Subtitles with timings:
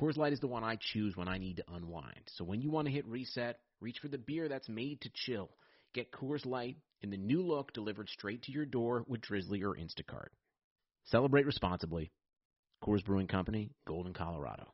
[0.00, 2.22] Coors Light is the one I choose when I need to unwind.
[2.28, 5.50] So when you want to hit reset, reach for the beer that's made to chill.
[5.92, 9.76] Get Coors Light in the new look delivered straight to your door with Drizzly or
[9.76, 10.28] Instacart.
[11.04, 12.10] Celebrate responsibly.
[12.82, 14.72] Coors Brewing Company, Golden, Colorado.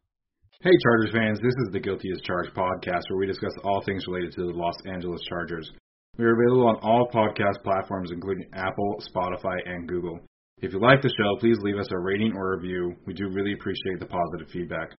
[0.61, 4.07] Hey, Chargers fans, this is the Guilty as Charged podcast where we discuss all things
[4.07, 5.73] related to the Los Angeles Chargers.
[6.19, 10.21] We are available on all podcast platforms, including Apple, Spotify, and Google.
[10.59, 12.95] If you like the show, please leave us a rating or review.
[13.07, 14.93] We do really appreciate the positive feedback.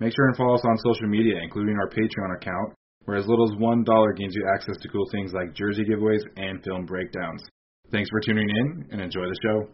[0.00, 2.72] Make sure and follow us on social media, including our Patreon account,
[3.04, 6.62] where as little as $1 gains you access to cool things like jersey giveaways and
[6.62, 7.42] film breakdowns.
[7.90, 9.66] Thanks for tuning in and enjoy the show.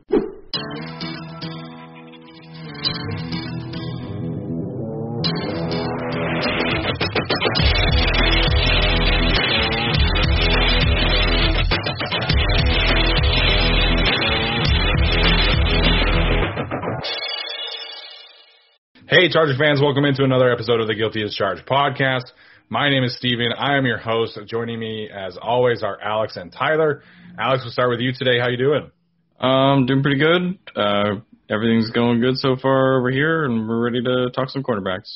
[19.16, 22.24] Hey, Charger fans, welcome into another episode of the Guilty as Charged podcast.
[22.68, 23.52] My name is Steven.
[23.56, 24.36] I am your host.
[24.46, 27.04] Joining me, as always, are Alex and Tyler.
[27.38, 28.40] Alex, we'll start with you today.
[28.40, 28.90] How you doing?
[29.38, 30.58] Um, doing pretty good.
[30.74, 35.08] Uh, everything's going good so far over here, and we're ready to talk some cornerbacks.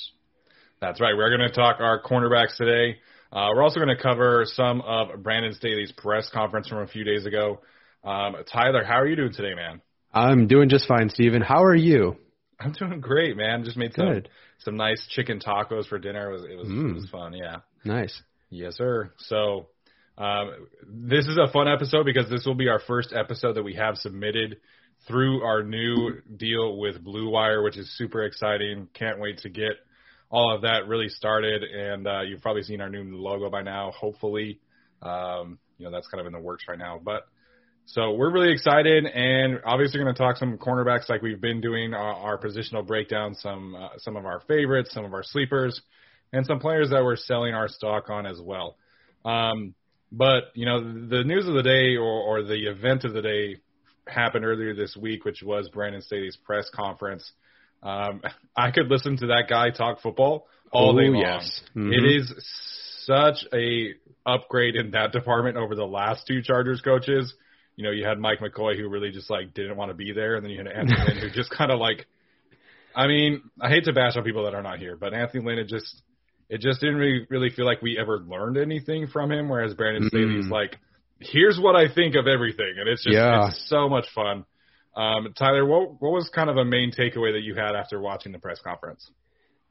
[0.80, 1.16] That's right.
[1.16, 2.98] We're going to talk our cornerbacks today.
[3.32, 7.02] Uh, we're also going to cover some of Brandon Staley's press conference from a few
[7.02, 7.62] days ago.
[8.04, 9.82] Um, Tyler, how are you doing today, man?
[10.14, 11.42] I'm doing just fine, Steven.
[11.42, 12.16] How are you?
[12.60, 13.64] I'm doing great, man.
[13.64, 14.28] Just made some Good.
[14.58, 16.30] some nice chicken tacos for dinner.
[16.30, 16.90] It was it was, Mm.
[16.90, 17.32] it was fun.
[17.34, 17.56] Yeah.
[17.84, 18.20] Nice.
[18.50, 19.12] Yes, sir.
[19.18, 19.68] So
[20.16, 23.74] um, this is a fun episode because this will be our first episode that we
[23.74, 24.56] have submitted
[25.06, 28.88] through our new deal with Blue Wire, which is super exciting.
[28.94, 29.72] Can't wait to get
[30.30, 31.62] all of that really started.
[31.62, 33.92] And uh, you've probably seen our new logo by now.
[33.92, 34.58] Hopefully,
[35.02, 37.00] um, you know that's kind of in the works right now.
[37.02, 37.22] But
[37.90, 41.94] so we're really excited, and obviously going to talk some cornerbacks like we've been doing
[41.94, 45.80] our, our positional breakdown, some uh, some of our favorites, some of our sleepers,
[46.32, 48.76] and some players that we're selling our stock on as well.
[49.24, 49.74] Um,
[50.12, 53.56] but you know, the news of the day or, or the event of the day
[54.06, 57.30] happened earlier this week, which was Brandon Staley's press conference.
[57.82, 58.20] Um,
[58.56, 61.22] I could listen to that guy talk football all day Oh, long.
[61.22, 61.60] yes.
[61.74, 61.92] Mhm.
[61.94, 62.34] It is
[63.06, 63.94] such a
[64.26, 67.32] upgrade in that department over the last two Chargers coaches.
[67.78, 70.34] You know, you had Mike McCoy who really just like didn't want to be there,
[70.34, 72.06] and then you had Anthony Lynn who just kind of like.
[72.92, 75.58] I mean, I hate to bash on people that are not here, but Anthony Lynn,
[75.60, 76.02] it just
[76.48, 79.48] it just didn't really really feel like we ever learned anything from him.
[79.48, 80.50] Whereas Brandon Staley's Mm.
[80.50, 80.76] like,
[81.20, 83.46] here's what I think of everything, and it's just Yeah.
[83.46, 84.44] it's so much fun.
[84.96, 88.32] Um, Tyler, what what was kind of a main takeaway that you had after watching
[88.32, 89.08] the press conference?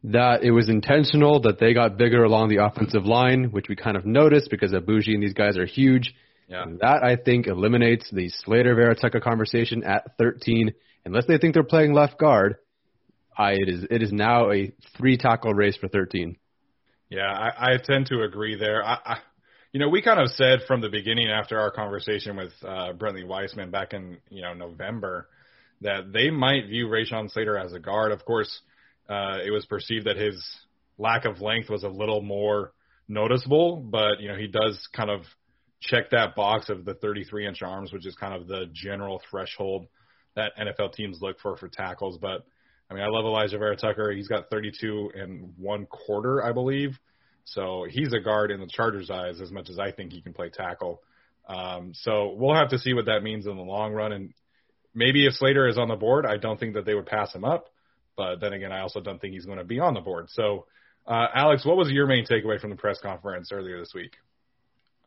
[0.06, 3.98] That it was intentional that they got bigger along the offensive line, which we kind
[3.98, 6.14] of noticed because Aboushi and these guys are huge.
[6.48, 6.66] Yeah.
[6.80, 10.74] That I think eliminates the Slater Vera-Tucker conversation at 13.
[11.06, 12.58] Unless they think they're playing left guard,
[13.38, 16.38] I it is it is now a three tackle race for 13.
[17.10, 18.84] Yeah, I, I tend to agree there.
[18.84, 19.18] I, I,
[19.72, 23.26] you know, we kind of said from the beginning after our conversation with uh, Brentley
[23.26, 25.30] Weissman back in you know November
[25.82, 28.12] that they might view Rashawn Slater as a guard.
[28.12, 28.62] Of course,
[29.10, 30.44] uh, it was perceived that his
[30.98, 32.74] lack of length was a little more
[33.08, 35.22] noticeable, but you know he does kind of
[35.82, 39.88] check that box of the 33 inch arms, which is kind of the general threshold
[40.36, 42.18] that NFL teams look for for tackles.
[42.18, 42.46] But
[42.90, 44.12] I mean, I love Alijah Vera Tucker.
[44.12, 46.98] He's got 32 and one quarter, I believe.
[47.44, 50.34] So he's a guard in the Chargers' eyes as much as I think he can
[50.34, 51.02] play tackle.
[51.48, 54.12] Um, so we'll have to see what that means in the long run.
[54.12, 54.34] And
[54.94, 57.46] maybe if Slater is on the board, I don't think that they would pass him
[57.46, 57.68] up.
[58.18, 60.30] But then again, I also don't think he's going to be on the board.
[60.30, 60.66] So,
[61.06, 64.14] uh, Alex, what was your main takeaway from the press conference earlier this week?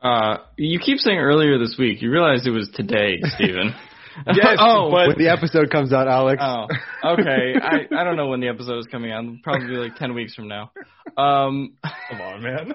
[0.03, 2.01] Uh, you keep saying earlier this week.
[2.01, 3.75] You realize it was today, Stephen.
[4.27, 6.43] Yes, oh, but when the episode comes out, Alex.
[6.45, 6.67] Oh,
[7.13, 7.55] okay.
[7.63, 9.25] I I don't know when the episode is coming out.
[9.43, 10.73] Probably like ten weeks from now.
[11.17, 11.75] Um,
[12.11, 12.75] come on, man.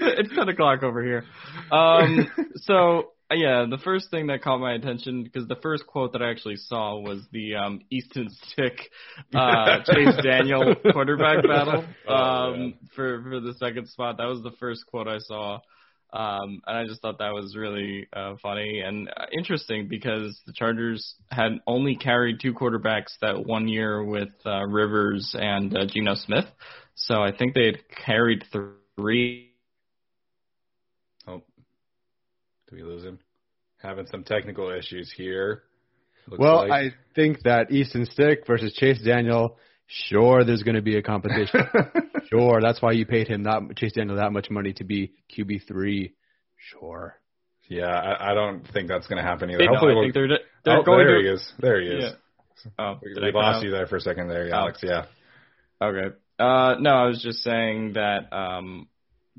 [0.00, 1.24] it's ten o'clock over here.
[1.72, 6.22] Um, so yeah, the first thing that caught my attention because the first quote that
[6.22, 8.90] I actually saw was the um, Easton Stick
[9.34, 12.74] uh, Chase Daniel quarterback battle Oh, um, man.
[12.94, 14.18] for for the second spot.
[14.18, 15.60] That was the first quote I saw.
[16.14, 20.52] Um, and I just thought that was really uh, funny and uh, interesting because the
[20.52, 26.14] Chargers had only carried two quarterbacks that one year with uh, Rivers and uh, Geno
[26.14, 26.44] Smith.
[26.94, 28.44] So I think they had carried
[28.96, 29.50] three.
[31.26, 31.42] Oh,
[32.70, 33.18] do we lose him?
[33.78, 35.64] Having some technical issues here.
[36.28, 36.70] Looks well, like.
[36.70, 39.58] I think that Easton Stick versus Chase Daniel.
[39.86, 41.60] Sure, there's going to be a competition.
[42.30, 45.66] sure, that's why you paid him that Chase Daniel that much money to be QB
[45.68, 46.14] three.
[46.56, 47.16] Sure.
[47.68, 49.64] yeah, I, I don't think that's going to happen either.
[49.64, 50.28] No, Hopefully, I we'll, think they're
[50.64, 51.22] they're oh, going there to.
[51.22, 51.52] he is.
[51.58, 52.04] There he is.
[52.04, 52.70] Yeah.
[52.78, 53.62] Oh, We, we lost out?
[53.64, 54.56] you there for a second there, Oh.
[54.56, 54.80] Alex.
[54.82, 55.04] Yeah.
[55.82, 56.14] Okay.
[56.38, 58.88] Uh, no, I was just saying that, um,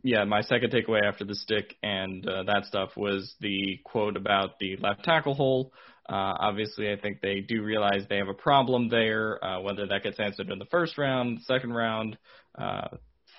[0.03, 4.59] yeah, my second takeaway after the stick and uh, that stuff was the quote about
[4.59, 5.73] the left tackle hole.
[6.07, 9.43] Uh, obviously, I think they do realize they have a problem there.
[9.43, 12.17] Uh, whether that gets answered in the first round, second round,
[12.57, 12.89] uh,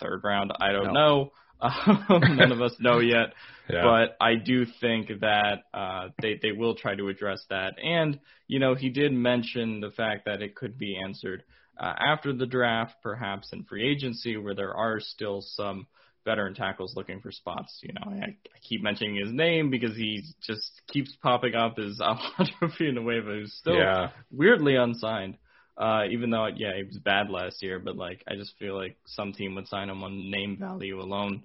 [0.01, 1.33] third round, I don't know.
[1.61, 2.05] Um,
[2.37, 3.29] none of us know yet.
[3.69, 3.83] Yeah.
[3.83, 7.75] But I do think that uh, they they will try to address that.
[7.83, 11.43] And you know, he did mention the fact that it could be answered
[11.77, 15.89] uh, after the draft, perhaps in free agency, where there are still some
[16.27, 17.79] veteran tackles looking for spots.
[17.83, 21.99] You know, I, I keep mentioning his name because he just keeps popping up as
[22.01, 24.11] Alejandro Villanueva, who's still yeah.
[24.31, 25.39] weirdly unsigned.
[25.79, 28.97] Uh, even though, yeah, he was bad last year, but like, I just feel like
[29.07, 31.43] some team would sign him on name value alone.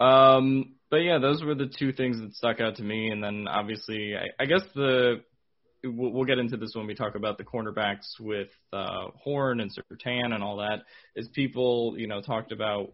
[0.00, 3.10] Um, but yeah, those were the two things that stuck out to me.
[3.10, 5.22] And then obviously, I, I guess the
[5.84, 9.70] we'll, we'll get into this when we talk about the cornerbacks with uh, Horn and
[9.70, 10.82] Surtain and all that.
[11.14, 12.92] Is people you know talked about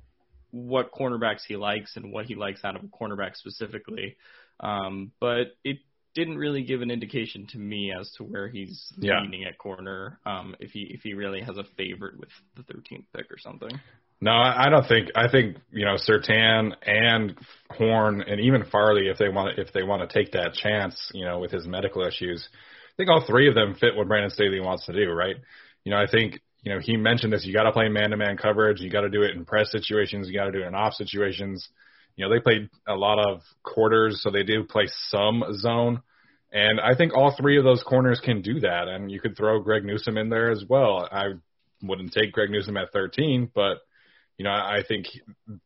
[0.56, 4.16] what cornerbacks he likes and what he likes out of a cornerback specifically,
[4.60, 5.78] um, but it
[6.14, 9.20] didn't really give an indication to me as to where he's Yeah.
[9.20, 10.18] leaning at corner.
[10.24, 13.78] Um, if he if he really has a favorite with the 13th pick or something.
[14.18, 15.10] No, I don't think.
[15.14, 17.38] I think you know Surtain and
[17.70, 21.26] Horn and even Farley, if they want if they want to take that chance, you
[21.26, 24.60] know, with his medical issues, I think all three of them fit what Brandon Staley
[24.60, 25.36] wants to do, right?
[25.84, 27.46] You know, I think you know he mentioned this.
[27.46, 28.80] You got to play man-to-man coverage.
[28.80, 30.26] You got to do it in press situations.
[30.26, 31.68] You got to do it in off situations.
[32.16, 36.02] You know, they played a lot of quarters, so they do play some zone.
[36.50, 38.88] And I think all three of those corners can do that.
[38.88, 41.08] And you could throw Greg Newsome in there as well.
[41.08, 41.34] I
[41.84, 43.76] wouldn't take Greg Newsome at 13, but
[44.36, 45.06] you know, I think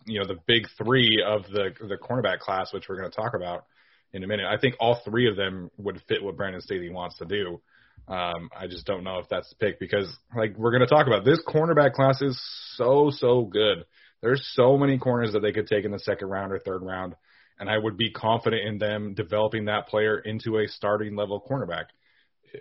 [0.05, 3.33] you know the big three of the the cornerback class, which we're going to talk
[3.35, 3.65] about
[4.13, 4.45] in a minute.
[4.45, 7.63] I think all three of them would fit what Brandon Staley wants to do.
[8.09, 11.07] Um, I just don't know if that's the pick because, like we're going to talk
[11.07, 12.41] about, this cornerback class is
[12.75, 13.85] so so good.
[14.23, 17.15] There's so many corners that they could take in the second round or third round,
[17.59, 21.87] and I would be confident in them developing that player into a starting level cornerback.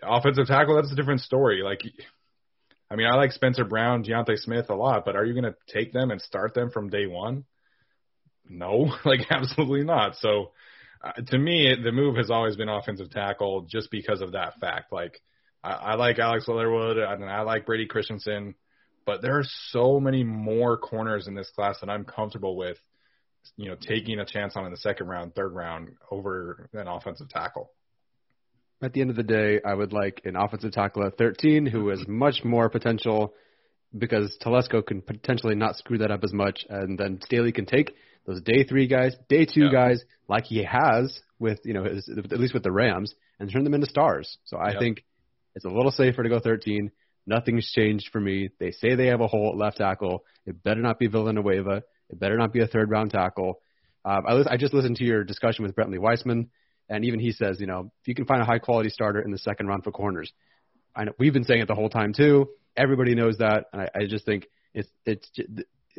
[0.03, 1.61] Offensive tackle, that's a different story.
[1.63, 1.81] Like
[2.91, 5.55] I mean, I like Spencer Brown, D'Ante Smith a lot, but are you going to
[5.71, 7.45] take them and start them from day one?
[8.47, 10.15] No, like absolutely not.
[10.17, 10.51] So,
[11.03, 14.91] uh, to me, the move has always been offensive tackle, just because of that fact.
[14.91, 15.21] Like,
[15.63, 18.55] I, I like Alex Leatherwood and I like Brady Christensen,
[19.05, 22.77] but there are so many more corners in this class that I'm comfortable with.
[23.55, 27.29] You know, taking a chance on in the second round, third round over an offensive
[27.29, 27.71] tackle.
[28.81, 31.87] At the end of the day, I would like an offensive tackle at 13 who
[31.87, 33.33] has much more potential
[33.97, 37.93] because Telesco can potentially not screw that up as much, and then Staley can take
[38.25, 39.71] those day three guys, day two Yeah.
[39.71, 43.63] guys, like he has with you know his, at least with the Rams, and turn
[43.63, 44.37] them into stars.
[44.45, 44.79] So I Yeah.
[44.79, 45.03] think
[45.55, 46.91] it's a little safer to go 13.
[47.25, 48.49] Nothing's changed for me.
[48.59, 50.23] They say they have a hole at left tackle.
[50.45, 51.83] It better not be Villanueva.
[52.09, 53.61] It better not be a third round tackle.
[54.05, 56.49] Um, I, I just listened to your discussion with Brentley Weissman,
[56.87, 59.31] and even he says, you know, if you can find a high quality starter in
[59.31, 60.31] the second round for corners,
[60.95, 62.49] I know we've been saying it the whole time too.
[62.79, 65.29] Everybody knows that, and I, I just think it's it's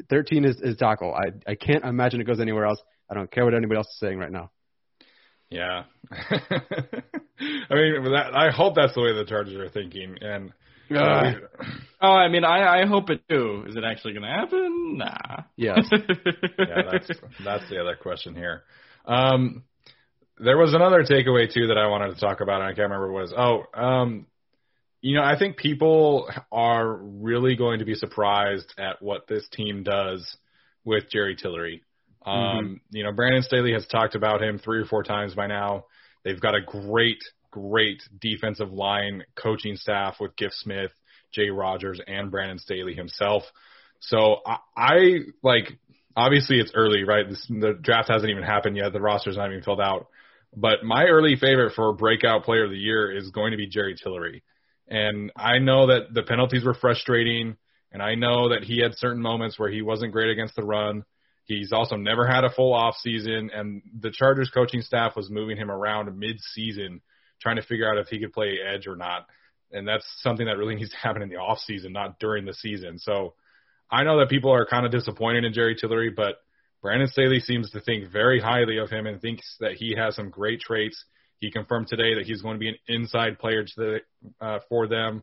[0.09, 1.15] 13 is, is tackle.
[1.15, 2.83] I I can't imagine it goes anywhere else.
[3.11, 4.51] I don't care what anybody else is saying right now.
[5.51, 5.85] Yeah.
[6.13, 10.17] I mean, that, I hope that's the way the Chargers are thinking.
[10.21, 10.53] And
[10.97, 11.33] uh,
[12.01, 13.65] oh, I mean, I I hope it too.
[13.69, 14.99] Is it actually going to happen?
[14.99, 15.43] Nah.
[15.57, 15.89] Yes.
[15.93, 17.11] yeah, that's
[17.45, 18.63] that's the other question here.
[19.05, 19.65] Um,
[20.39, 23.13] there was another takeaway too that I wanted to talk about, and I can't remember
[23.13, 23.35] what it was.
[23.37, 24.27] Oh, um,
[25.03, 29.83] you know, I think people are really going to be surprised at what this team
[29.83, 30.37] does
[30.85, 31.83] with Jerry Tillery.
[32.25, 32.75] Um, mm-hmm.
[32.91, 35.87] You know, Brandon Staley has talked about him three or four times by now.
[36.25, 40.91] They've got a great, great defensive line coaching staff with Giff Smith,
[41.33, 43.45] Jay Rodgers, and Brandon Staley himself.
[44.01, 45.79] So I, I like,
[46.15, 47.27] obviously it's early, right?
[47.29, 48.93] This, the draft hasn't even happened yet.
[48.93, 50.09] The roster's not even filled out.
[50.55, 53.95] But my early favorite for breakout player of the year is going to be Jerry
[53.95, 54.43] Tillery.
[54.91, 57.57] And I know that the penalties were frustrating,
[57.93, 61.05] and I know that he had certain moments where he wasn't great against the run.
[61.45, 65.57] He's also never had a full off season, and the Chargers coaching staff was moving
[65.57, 67.01] him around mid season,
[67.41, 69.27] trying to figure out if he could play edge or not.
[69.73, 72.55] And that's something that really needs to happen in the off season, not during the
[72.55, 72.99] season.
[72.99, 73.35] So
[73.91, 76.37] I know that people are kind of disappointed in Jerry Tillery, but
[76.83, 80.31] Brandon Staley seems to think very highly of him and thinks that he has some
[80.31, 81.05] great traits
[81.41, 83.99] he confirmed today that he's going to be an inside player to the,
[84.41, 85.23] uh, for them,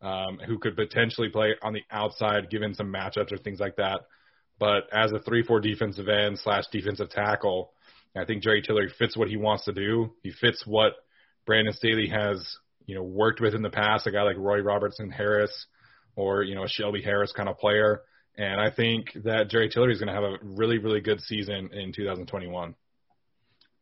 [0.00, 4.00] um, who could potentially play on the outside, given some matchups or things like that.
[4.58, 7.72] But as a three-four defensive end slash defensive tackle,
[8.16, 10.12] I think Jerry Tillery fits what he wants to do.
[10.22, 10.94] He fits what
[11.46, 12.56] Brandon Staley has,
[12.86, 14.06] you know, worked with in the past.
[14.06, 15.66] A guy like Roy Robertson Harris,
[16.16, 18.00] or you know, a Shelby Harris kind of player.
[18.36, 21.70] And I think that Jerry Tillery is going to have a really, really good season
[21.72, 22.74] in 2021.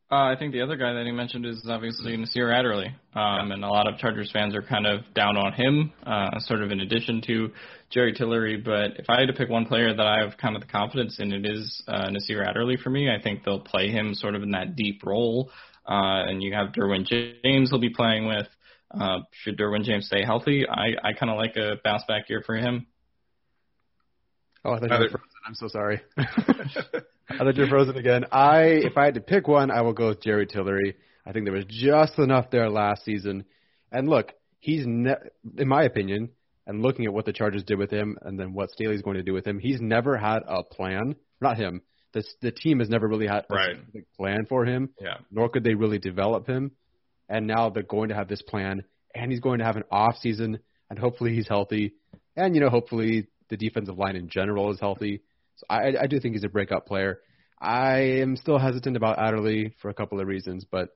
[0.09, 3.65] Uh, I think the other guy that he mentioned is obviously Nasir Adderley, um, and
[3.65, 6.79] a lot of Chargers fans are kind of down on him, uh, sort of in
[6.79, 7.51] addition to
[7.91, 8.57] Jerry Tillery.
[8.57, 11.19] But if I had to pick one player that I have kind of the confidence
[11.19, 13.11] in, it is uh, Nasir Adderley for me.
[13.11, 15.51] I think they'll play him sort of in that deep role,
[15.89, 18.47] uh, and you have Derwin James he'll be playing with.
[18.93, 22.45] Uh, should Derwin James stay healthy, I, I kind of like a bounce back year
[22.47, 22.87] for him.
[24.65, 25.36] Oh, I thought you were frozen.
[25.47, 26.01] I'm so sorry.
[26.19, 28.25] I thought you're frozen again.
[28.33, 30.97] I, if I had to pick one, I will go with Jerry Tillery.
[31.25, 33.45] I think there was just enough there last season.
[33.93, 35.15] And look, he's, ne-
[35.57, 36.31] in my opinion,
[36.67, 39.23] and looking at what the Chargers did with him, and then what Staley's going to
[39.23, 41.15] do with him, he's never had a plan.
[41.41, 41.83] Not him.
[42.13, 43.77] The the team has never really had a right.
[44.17, 44.91] plan for him.
[45.01, 45.19] Yeah.
[45.31, 46.73] Nor could they really develop him.
[47.29, 48.83] And now they're going to have this plan,
[49.15, 51.95] and he's going to have an off season, and hopefully he's healthy,
[52.37, 55.23] and you know hopefully the defensive line in general is healthy.
[55.57, 57.21] So I, I do think he's a breakout player.
[57.61, 60.91] I am still hesitant about Adderley for a couple of reasons, but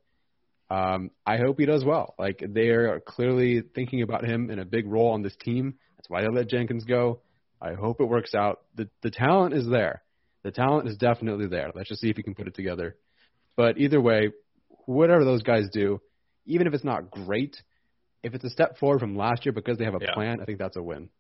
[0.70, 2.14] um, I hope he does well.
[2.18, 5.74] Like they are clearly thinking about him in a big role on this team.
[5.96, 7.20] That's why they let Jenkins go.
[7.60, 8.60] I hope it works out.
[8.76, 10.02] The the talent is there.
[10.42, 11.70] The talent is definitely there.
[11.74, 12.96] Let's just see if he can put it together.
[13.56, 14.30] But either way,
[14.86, 16.00] whatever those guys do,
[16.46, 17.56] even if it's not great,
[18.22, 20.14] if it's a step forward from last year because they have a yeah.
[20.14, 21.10] plan, I think that's a win.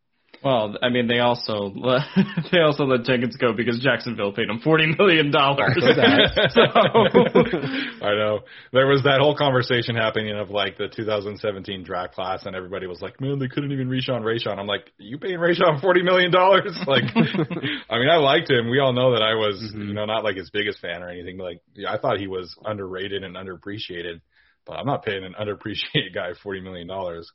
[0.42, 1.70] Well, I mean, they also
[2.52, 5.74] they also let Jenkins go because Jacksonville paid him forty million dollars.
[5.78, 6.62] so
[8.02, 8.40] I know
[8.72, 13.02] there was that whole conversation happening of like the 2017 draft class, and everybody was
[13.02, 16.30] like, "Man, they couldn't even reach on Rayshawn." I'm like, "You paying Rayshawn forty million
[16.30, 18.70] dollars?" Like, I mean, I liked him.
[18.70, 19.88] We all know that I was, mm-hmm.
[19.88, 21.36] you know, not like his biggest fan or anything.
[21.36, 24.22] Like, I thought he was underrated and underappreciated,
[24.64, 27.30] but I'm not paying an underappreciated guy forty million dollars.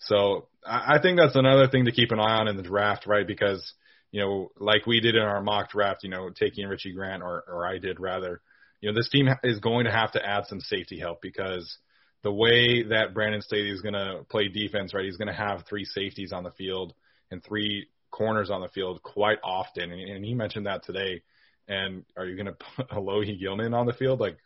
[0.00, 3.06] So I I think that's another thing to keep an eye on in the draft,
[3.06, 3.26] right?
[3.26, 3.72] Because
[4.12, 7.44] you know, like we did in our mock draft, you know, taking Richie Grant, or
[7.48, 8.40] or I did rather,
[8.80, 11.78] you know, this team is going to have to add some safety help because
[12.22, 15.04] the way that Brandon Staley is going to play defense, right?
[15.04, 16.94] He's going to have three safeties on the field
[17.30, 21.22] and three corners on the field quite often, and, and he mentioned that today.
[21.68, 24.20] And are you going to put Alohi Gilman on the field?
[24.20, 24.38] Like,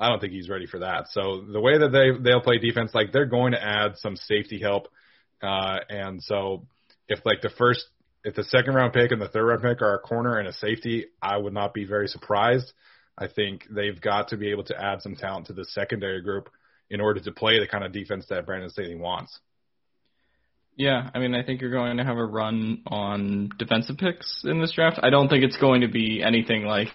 [0.00, 1.08] I don't think he's ready for that.
[1.10, 4.58] So the way that they they'll play defense, like they're going to add some safety
[4.58, 4.88] help,
[5.42, 6.66] uh, and so
[7.06, 7.84] if like the first,
[8.24, 10.52] if the second round pick and the third round pick are a corner and a
[10.54, 12.72] safety, I would not be very surprised.
[13.18, 16.48] I think they've got to be able to add some talent to the secondary group
[16.88, 19.38] in order to play the kind of defense that Brandon Staley wants.
[20.76, 24.62] Yeah, I mean, I think you're going to have a run on defensive picks in
[24.62, 24.98] this draft.
[25.02, 26.88] I don't think it's going to be anything like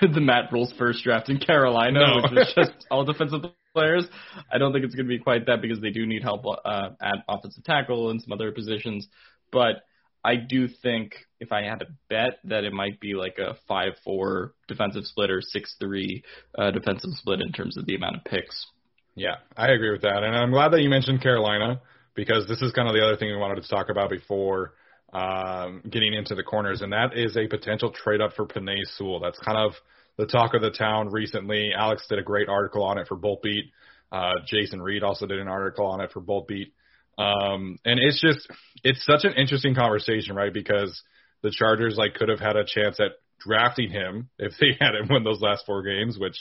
[0.14, 2.16] the Matt Rhule's first draft in Carolina, no.
[2.16, 3.42] which was just all defensive
[3.74, 4.06] players.
[4.52, 6.90] I don't think it's going to be quite that because they do need help uh,
[7.00, 9.06] at offensive tackle and some other positions.
[9.52, 9.84] But
[10.24, 14.54] I do think if I had to bet that it might be like a five-four
[14.66, 16.24] defensive split or six-three
[16.58, 18.66] uh, defensive split in terms of the amount of picks.
[19.14, 21.80] Yeah, I agree with that, and I'm glad that you mentioned Carolina
[22.14, 24.72] because this is kind of the other thing we wanted to talk about before
[25.12, 29.20] um, getting into the corners, and that is a potential trade up for Penei Sewell.
[29.20, 29.72] That's kind of
[30.18, 31.72] the talk of the town recently.
[31.76, 33.72] Alex did a great article on it for Bolt Beat.
[34.10, 36.72] Uh, Jason Reed also did an article on it for Bolt Beat.
[37.18, 38.48] Um, and it's just,
[38.84, 40.52] it's such an interesting conversation, right?
[40.52, 41.02] Because
[41.42, 45.08] the Chargers like could have had a chance at drafting him if they had him
[45.10, 46.36] win those last four games, which,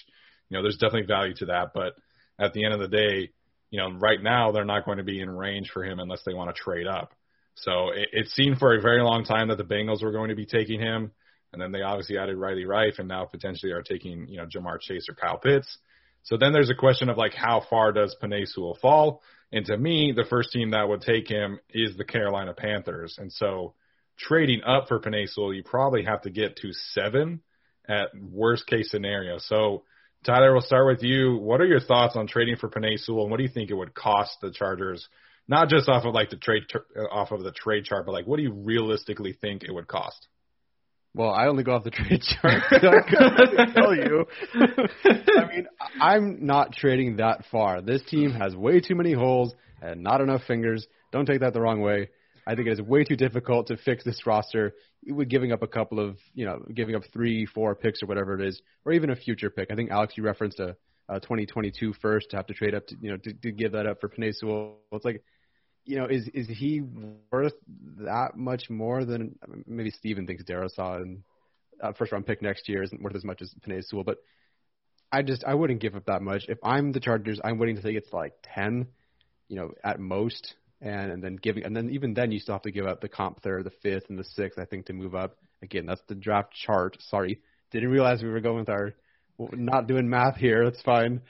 [0.49, 1.71] you know, there's definitely value to that.
[1.73, 1.93] But
[2.39, 3.31] at the end of the day,
[3.71, 6.33] you know, right now they're not going to be in range for him unless they
[6.33, 7.11] want to trade up.
[7.55, 10.35] So it, it seemed for a very long time that the Bengals were going to
[10.35, 11.11] be taking him.
[11.53, 14.79] And then they obviously added Riley Reiff and now potentially are taking, you know, Ja'Marr
[14.79, 15.77] Chase or Kyle Pitts.
[16.23, 19.21] So then there's a question of like how far does Sewell fall?
[19.51, 23.17] And to me, the first team that would take him is the Carolina Panthers.
[23.17, 23.73] And so
[24.17, 27.41] trading up for Sewell, you probably have to get to seven
[27.87, 29.37] at worst case scenario.
[29.37, 29.83] So
[30.25, 31.37] Tyler, we'll start with you.
[31.37, 33.93] What are your thoughts on trading for Sewell, and what do you think it would
[33.93, 35.07] cost the Chargers?
[35.47, 38.25] Not just off of like the trade uh, off of the trade chart, but like
[38.25, 40.27] what do you realistically think it would cost?
[41.13, 44.25] Well, I only go off the trade chart, so I couldn't tell you.
[44.53, 45.67] I mean,
[46.01, 47.81] I'm not trading that far.
[47.81, 50.85] This team has way too many holes and not enough fingers.
[51.13, 52.09] Don't take that the wrong way.
[52.45, 54.73] I think it is way too difficult to fix this roster
[55.07, 58.39] with giving up a couple of, you know, giving up three, four picks or whatever
[58.39, 59.71] it is, or even a future pick.
[59.71, 60.75] I think Alex, you referenced a,
[61.07, 63.87] a 2022 first to have to trade up to, you know, to, to give that
[63.87, 64.77] up for Penei Sewell.
[64.91, 65.23] It's like
[65.85, 66.81] you know, is is he
[67.31, 67.53] worth
[67.99, 71.23] that much more than maybe Steven thinks Darrisaw and
[71.81, 74.17] uh, first round pick next year isn't worth as much as Penei Sewell, but
[75.11, 76.45] I just I wouldn't give up that much.
[76.47, 78.87] If I'm the Chargers, I'm willing to think it's like ten,
[79.47, 82.63] you know, at most, and and then giving and then even then you still have
[82.63, 84.59] to give up the comp third, the fifth, and the sixth.
[84.59, 85.37] I think to move up.
[85.61, 86.97] Again, that's the draft chart.
[87.09, 87.39] Sorry,
[87.71, 88.93] didn't realize we were going with our
[89.37, 90.65] not doing math here.
[90.65, 91.21] That's fine.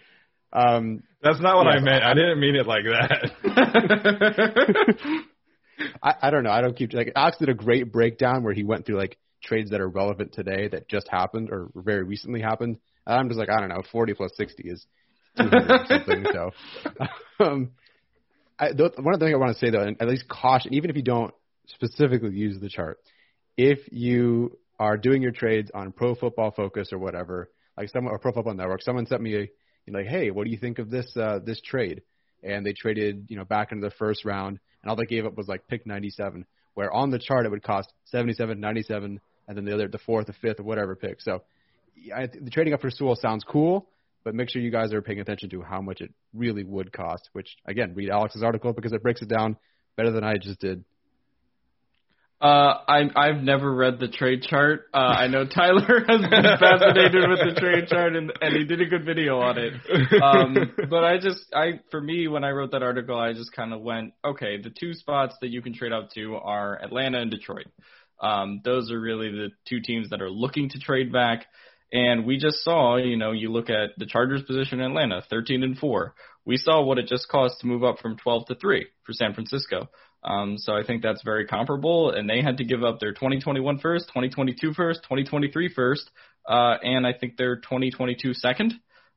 [0.56, 2.04] Um, That's not what yeah, I meant.
[2.04, 3.32] I, I didn't mean it like that.
[6.02, 6.52] I, I don't know.
[6.52, 9.72] I don't keep like Alex did a great breakdown where he went through like trades
[9.72, 12.78] that are relevant today that just happened or very recently happened.
[13.06, 13.84] And I'm just like I don't know.
[13.92, 14.86] 40 plus 60 is
[15.38, 16.26] 200 something.
[16.32, 16.52] So,
[17.46, 17.72] um,
[18.58, 20.74] I, the, one of the things I want to say though, and at least caution,
[20.74, 21.34] even if you don't
[21.68, 23.00] specifically use the chart,
[23.58, 28.20] if you are doing your trades on Pro Football Focus or whatever, like someone or
[28.20, 29.48] Pro Football Network, someone sent me a
[29.94, 32.02] like, hey, what do you think of this uh, this trade?
[32.44, 35.36] And they traded, you know, back into the first round, and all they gave up
[35.36, 39.66] was like pick 97, where on the chart it would cost 77, 97, and then
[39.66, 41.22] the other, the fourth, the fifth, or whatever pick.
[41.22, 41.42] So
[42.16, 43.88] I, the trading up for Sewell sounds cool,
[44.24, 47.30] but make sure you guys are paying attention to how much it really would cost.
[47.34, 49.58] Which again, read Alex's article because it breaks it down
[49.96, 50.84] better than I just did.
[52.46, 54.86] Uh, I, I've never read the trade chart.
[54.94, 58.82] Uh, I know Tyler has been fascinated with the trade chart, and, and he did
[58.82, 59.74] a good video on it.
[60.22, 60.56] Um,
[60.88, 63.82] but I just, I, for me, when I wrote that article, I just kind of
[63.82, 67.66] went, okay, the two spots that you can trade up to are Atlanta and Detroit.
[68.22, 71.48] Um, those are really the two teams that are looking to trade back.
[71.92, 75.64] And we just saw, you know, you look at the Chargers position in Atlanta, 13
[75.64, 76.14] and 4.
[76.46, 79.34] We saw what it just cost to move up from 12 to 3 for San
[79.34, 79.90] Francisco.
[80.26, 83.78] Um, so I think that's very comparable, and they had to give up their 2021
[83.78, 86.10] first, 2022 first, 2023 first,
[86.50, 88.74] uh, and I think their 2022 second,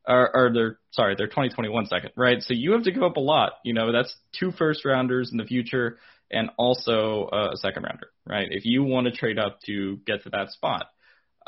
[0.07, 2.43] or, or their sorry, their 2021 second, right?
[2.43, 3.53] So you have to give up a lot.
[3.65, 5.99] You know, that's two first rounders in the future,
[6.31, 8.49] and also a second rounder, right?
[8.51, 10.89] If you want to trade up to get to that spot.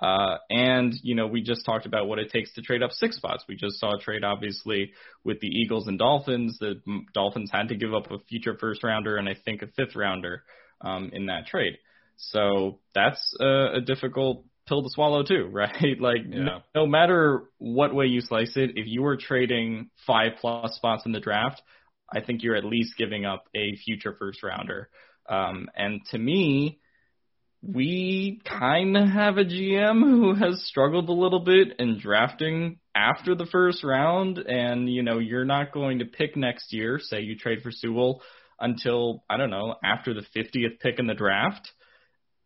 [0.00, 3.16] Uh, and, you know, we just talked about what it takes to trade up six
[3.16, 3.44] spots.
[3.48, 4.92] We just saw a trade, obviously,
[5.24, 6.56] with the Eagles and Dolphins.
[6.58, 6.80] The
[7.12, 10.44] Dolphins had to give up a future first rounder and I think a fifth rounder
[10.80, 11.78] um, in that trade.
[12.16, 16.00] So that's a, a difficult pill to swallow too, right?
[16.00, 16.44] Like yeah.
[16.44, 21.04] no, no matter what way you slice it, if you were trading five plus spots
[21.04, 21.60] in the draft,
[22.12, 24.88] I think you're at least giving up a future first rounder.
[25.28, 26.80] Um, and to me,
[27.62, 33.34] we kind of have a GM who has struggled a little bit in drafting after
[33.34, 36.98] the first round, and you know you're not going to pick next year.
[36.98, 38.22] Say you trade for Sewell
[38.58, 41.70] until I don't know after the 50th pick in the draft.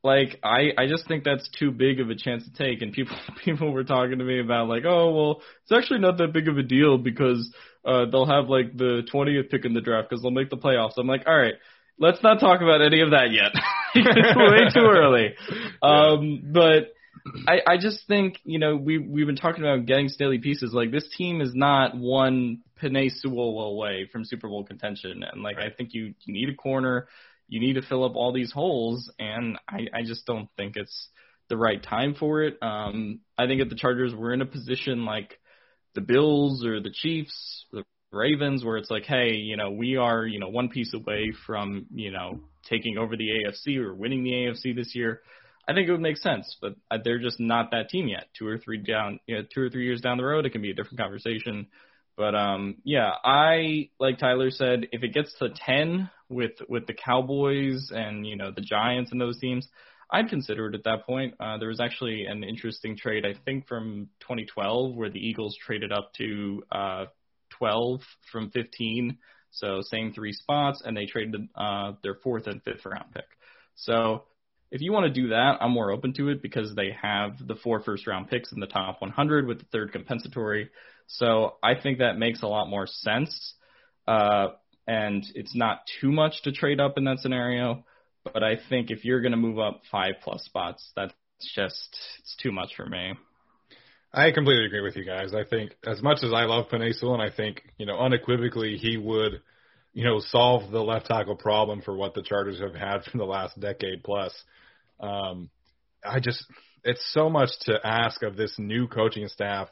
[0.02, 2.82] Like I, I just think that's too big of a chance to take.
[2.82, 6.32] And people, people were talking to me about like, oh well, it's actually not that
[6.32, 7.52] big of a deal because
[7.84, 10.98] uh, they'll have like the 20th pick in the draft because they'll make the playoffs.
[10.98, 11.54] I'm like, all right,
[11.98, 13.52] let's not talk about any of that yet.
[13.94, 15.34] it's way too early.
[15.82, 16.94] Um, but
[17.46, 20.72] I, I just think you know we we've been talking about getting Staley pieces.
[20.72, 25.56] Like this team is not one Penei Sewell away from Super Bowl contention, and like
[25.56, 25.72] right.
[25.72, 27.08] I think you you need a corner,
[27.48, 31.08] you need to fill up all these holes, and I I just don't think it's
[31.48, 32.58] the right time for it.
[32.62, 35.38] Um, I think if the Chargers were in a position like
[35.94, 40.26] the Bills or the Chiefs, the Ravens, where it's like, hey, you know, we are,
[40.26, 44.32] you know, one piece away from, you know, taking over the AFC or winning the
[44.32, 45.20] AFC this year.
[45.68, 46.74] I think it would make sense, but
[47.04, 48.26] they're just not that team yet.
[48.38, 50.62] Two or three down, you know, two or three years down the road, it can
[50.62, 51.68] be a different conversation.
[52.16, 56.94] But um, yeah, I like Tyler said, if it gets to ten with with the
[56.94, 59.66] Cowboys and you know the Giants and those teams,
[60.10, 61.34] I'd consider it at that point.
[61.40, 65.92] Uh, there was actually an interesting trade, I think, from 2012 where the Eagles traded
[65.92, 67.04] up to uh,
[67.58, 69.18] 12 from 15,
[69.50, 73.26] so same three spots, and they traded uh, their fourth and fifth round pick.
[73.76, 74.24] So
[74.70, 77.54] if you want to do that, I'm more open to it because they have the
[77.54, 80.70] four first round picks in the top 100 with the third compensatory.
[81.06, 83.54] So I think that makes a lot more sense.
[84.06, 84.48] Uh,
[84.86, 87.84] and it's not too much to trade up in that scenario.
[88.24, 91.14] But I think if you're going to move up five plus spots, that's
[91.54, 93.12] just it's too much for me.
[94.14, 95.34] I completely agree with you guys.
[95.34, 98.96] I think as much as I love Sewell, and I think you know unequivocally he
[98.96, 99.42] would,
[99.92, 103.24] you know, solve the left tackle problem for what the Chargers have had for the
[103.24, 104.32] last decade plus.
[105.00, 105.50] Um,
[106.04, 106.44] I just
[106.84, 109.68] it's so much to ask of this new coaching staff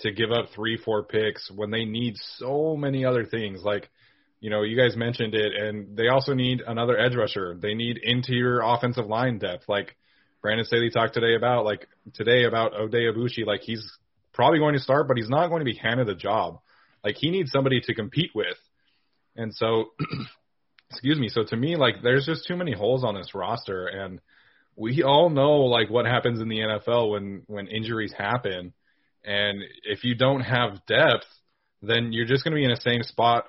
[0.00, 3.62] to give up three, four picks when they need so many other things.
[3.64, 3.88] Like
[4.40, 7.56] you know, you guys mentioned it, and they also need another edge rusher.
[7.60, 9.64] They need interior offensive line depth.
[9.66, 9.96] Like
[10.40, 13.44] Brandon Staley talked today about, like today about Oday Aboushi.
[13.44, 13.84] Like he's
[14.32, 16.60] probably going to start, but he's not going to be handed a job.
[17.04, 18.56] Like he needs somebody to compete with.
[19.36, 19.90] And so,
[20.90, 21.28] excuse me.
[21.28, 24.20] So to me, like there's just too many holes on this roster, and
[24.76, 28.72] we all know like what happens in the NFL when when injuries happen,
[29.24, 31.26] and if you don't have depth,
[31.82, 33.44] then you're just going to be in the same spot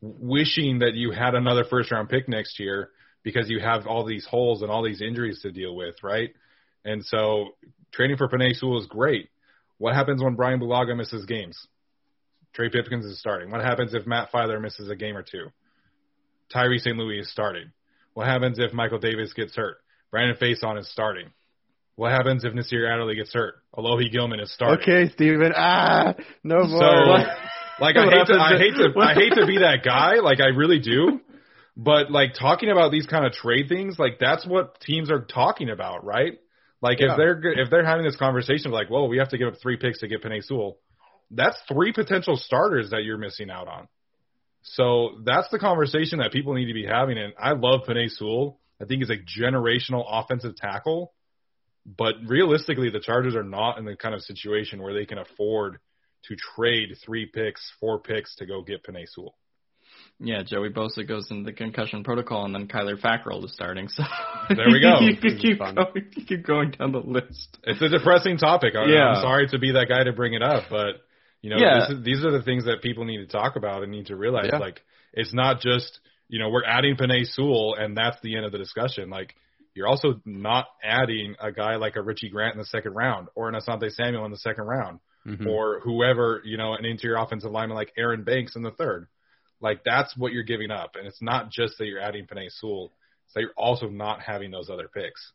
[0.00, 2.90] wishing that you had another first round pick next year
[3.22, 6.30] because you have all these holes and all these injuries to deal with, right?
[6.84, 7.50] And so
[7.92, 9.28] training for Penei Sewell is great.
[9.78, 11.66] What happens when Brian Bulaga misses games?
[12.54, 13.50] Trey Pipkins is starting.
[13.50, 15.46] What happens if Matt Feiler misses a game or two?
[16.52, 16.96] Tyree St.
[16.96, 17.72] Louis is starting.
[18.14, 19.78] What happens if Michael Davis gets hurt?
[20.10, 21.30] Brandon Facyson is starting.
[21.96, 23.54] What happens if Nasir Adderley gets hurt?
[23.74, 24.82] Alohi Gilman is starting.
[24.82, 25.52] Okay, Steven.
[25.54, 26.80] Ah, no more.
[26.80, 30.16] So, like I hate to, I hate to, I hate to be that guy.
[30.22, 31.20] Like I really do.
[31.76, 35.70] But like talking about these kind of trade things, like that's what teams are talking
[35.70, 36.38] about, right?
[36.82, 37.12] Like yeah.
[37.12, 39.76] if they're if they're having this conversation, like, well, we have to give up three
[39.76, 40.78] picks to get Penei Sewell,
[41.30, 43.88] that's three potential starters that you're missing out on.
[44.62, 47.18] So that's the conversation that people need to be having.
[47.18, 48.60] And I love Penei Sewell.
[48.80, 51.12] I think he's a generational offensive tackle.
[51.84, 55.78] But realistically, the Chargers are not in the kind of situation where they can afford–
[56.24, 59.36] to trade three picks, four picks to go get Penei Sewell.
[60.24, 63.88] Yeah, Joey Bosa goes into the concussion protocol, and then Kyler Fackrell is starting.
[63.88, 64.04] So
[64.48, 64.98] there we go.
[65.00, 65.76] you could keep going,
[66.14, 67.58] you keep going down the list.
[67.64, 68.74] It's a depressing topic.
[68.76, 69.08] I, yeah.
[69.08, 71.02] I'm sorry to be that guy to bring it up, but
[71.40, 71.90] you know, yeah.
[71.90, 74.50] is, these are the things that people need to talk about and need to realize.
[74.52, 74.58] Yeah.
[74.58, 74.80] Like,
[75.12, 78.58] it's not just you know we're adding Penei Sewell, and that's the end of the
[78.58, 79.10] discussion.
[79.10, 79.34] Like,
[79.74, 83.48] you're also not adding a guy like a Richie Grant in the second round or
[83.48, 85.46] an Asante Samuel in the second round mm-hmm.
[85.46, 89.06] or whoever, you know, an interior offensive lineman like Aaron Banks in the third.
[89.62, 90.96] Like that's what you're giving up.
[90.96, 92.92] And it's not just that you're adding Penei Sewell,
[93.26, 95.32] it's that you're also not having those other picks.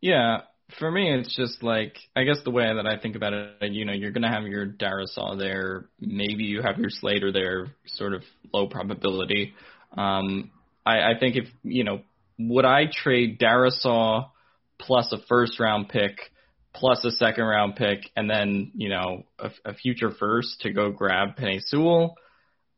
[0.00, 0.42] Yeah.
[0.78, 3.84] For me, it's just like I guess the way that I think about it, you
[3.84, 8.22] know, you're gonna have your Darrisaw there, maybe you have your Slater there, sort of
[8.52, 9.54] low probability.
[9.96, 10.50] Um,
[10.86, 12.02] I, I think if you know,
[12.38, 14.30] would I trade Darrisaw
[14.78, 16.30] plus a first round pick
[16.72, 20.90] plus a second round pick and then, you know, a, a future first to go
[20.90, 22.16] grab Penei Sewell,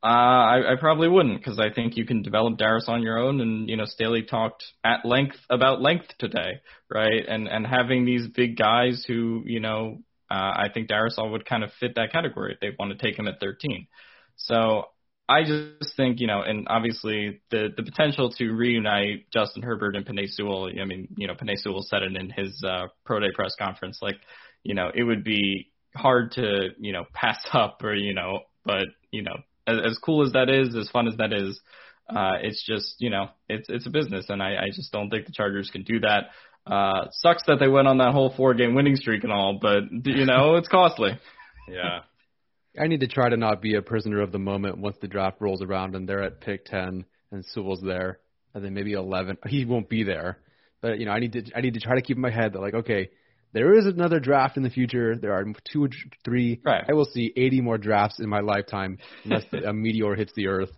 [0.05, 3.41] uh, I, I probably wouldn't because I think you can develop Darius on your own.
[3.41, 6.61] And, you know, Staley talked at length about length today,
[6.91, 7.23] right?
[7.29, 11.63] And, and having these big guys who, you know, uh, I think Darrisaw would kind
[11.63, 13.87] of fit that category they want to take him at 13.
[14.37, 14.87] So
[15.29, 20.05] I just think, you know, and obviously the the potential to reunite Justin Herbert and
[20.05, 20.69] Penei Sewell.
[20.81, 23.99] I mean, you know, Penei Sewell said it in his uh, pro day press conference.
[24.03, 24.17] Like,
[24.65, 28.87] you know, it would be hard to, you know, pass up or, you know, but
[29.11, 31.61] you know, as, as cool as that is, as fun as that is,
[32.09, 35.27] uh, it's just, you know, it's it's a business, and I, I just don't think
[35.27, 36.31] the Chargers can do that.
[36.67, 39.85] Uh, sucks that they went on that whole four game winning streak and all, but
[40.05, 41.13] you know, it's costly.
[41.69, 42.01] Yeah.
[42.79, 45.41] I need to try to not be a prisoner of the moment once the draft
[45.41, 48.19] rolls around and they're at pick 10 and Sewell's there,
[48.53, 49.39] and then maybe 11.
[49.47, 50.39] He won't be there,
[50.81, 52.53] but you know, I need to I need to try to keep in my head
[52.53, 53.11] that like, okay,
[53.53, 55.17] there is another draft in the future.
[55.17, 55.89] There are two,
[56.25, 56.61] three.
[56.65, 56.85] Right.
[56.89, 60.71] I will see 80 more drafts in my lifetime unless a meteor hits the Earth,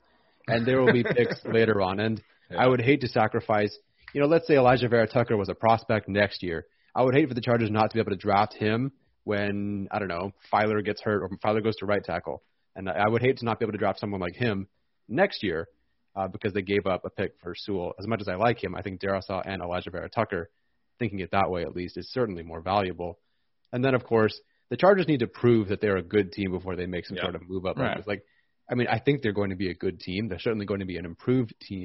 [0.47, 2.01] and there will be picks later on.
[2.01, 2.65] And yeah.
[2.65, 3.77] I would hate to sacrifice.
[4.13, 6.67] You know, let's say Alijah Vera-Tucker was a prospect next year.
[6.95, 8.93] I would hate for the Chargers not to be able to draft him
[9.25, 12.43] when I don't know Feiler gets hurt or Feiler goes to right tackle,
[12.77, 14.69] and I would hate to not be able to draft someone like him
[15.09, 15.69] next year
[16.15, 17.95] uh, because they gave up a pick for Sewell.
[17.99, 20.51] As much as I like him, I think Darrisaw and Alijah Vera Tucker
[20.99, 23.19] thinking it that way at least is certainly more valuable.
[23.73, 24.39] And then of course
[24.71, 27.25] the Chargers need to prove that they're a good team before they make some Yeah.
[27.25, 27.77] sort of move up.
[27.79, 28.07] Right.
[28.07, 28.23] Like,
[28.71, 30.29] I mean, I think they're going to be a good team.
[30.29, 31.85] They're certainly going to be an improved team.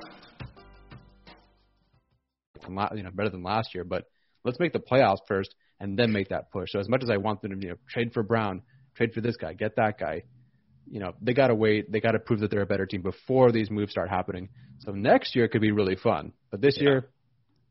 [2.63, 4.05] From you know better than last year, but
[4.43, 6.69] let's make the playoffs first and then make that push.
[6.71, 8.61] So as much as I want them to you know trade for Brown,
[8.95, 10.23] trade for this guy, get that guy,
[10.89, 11.91] you know they got to wait.
[11.91, 14.49] They got to prove that they're a better team before these moves start happening.
[14.79, 16.83] So next year could be really fun, but this Yeah.
[16.83, 17.09] year,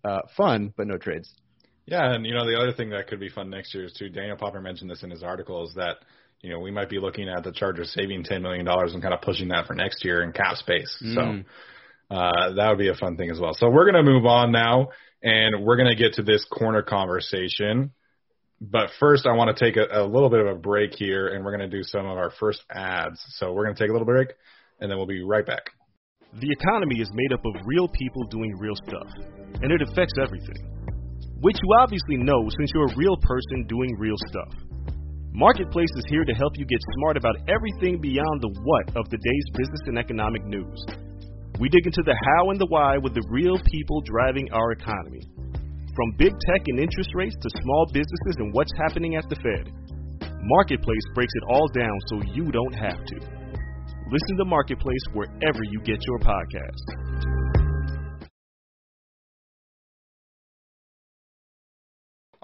[0.04, 1.32] uh, fun but no trades.
[1.86, 4.08] Yeah, and you know the other thing that could be fun next year is too.
[4.10, 5.96] Daniel Popper mentioned this in his article is that
[6.40, 9.12] you know we might be looking at the Chargers saving ten million dollars and kind
[9.14, 10.94] of pushing that for next year in cap space.
[11.14, 11.44] So Mm.
[12.10, 13.54] Uh, that would be a fun thing as well.
[13.54, 14.88] So we're gonna move on now,
[15.22, 17.92] and we're gonna get to this corner conversation.
[18.60, 21.44] But first, I want to take a, a little bit of a break here, and
[21.44, 23.22] we're gonna do some of our first ads.
[23.38, 24.28] So we're gonna take a little break,
[24.80, 25.70] and then we'll be right back.
[26.34, 29.08] The economy is made up of real people doing real stuff,
[29.62, 30.66] and it affects everything.
[31.40, 34.52] Which you obviously know since you're a real person doing real stuff.
[35.32, 39.16] Marketplace is here to help you get smart about everything beyond the what of the
[39.16, 40.84] day's business and economic news.
[41.60, 45.20] We dig into the how and the why with the real people driving our economy.
[45.94, 49.68] From big tech and interest rates to small businesses and what's happening at the Fed.
[50.40, 53.16] Marketplace breaks it all down so you don't have to.
[54.10, 57.20] Listen to Marketplace wherever you get your podcasts.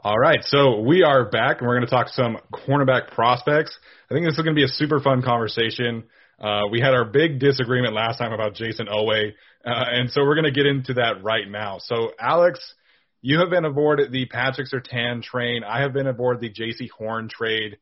[0.05, 3.77] All right, so we are back, and we're going to talk some cornerback prospects.
[4.11, 6.05] I think this is going to be a super fun conversation.
[6.41, 9.31] Uh, we had our big disagreement last time about Jason Owe, uh,
[9.65, 11.79] and so we're going to get into that right now.
[11.79, 12.75] So, Alex,
[13.23, 15.65] you have been aboard the Patrick Surtain train.
[15.65, 17.79] I have been aboard the Jaycee Horn trade,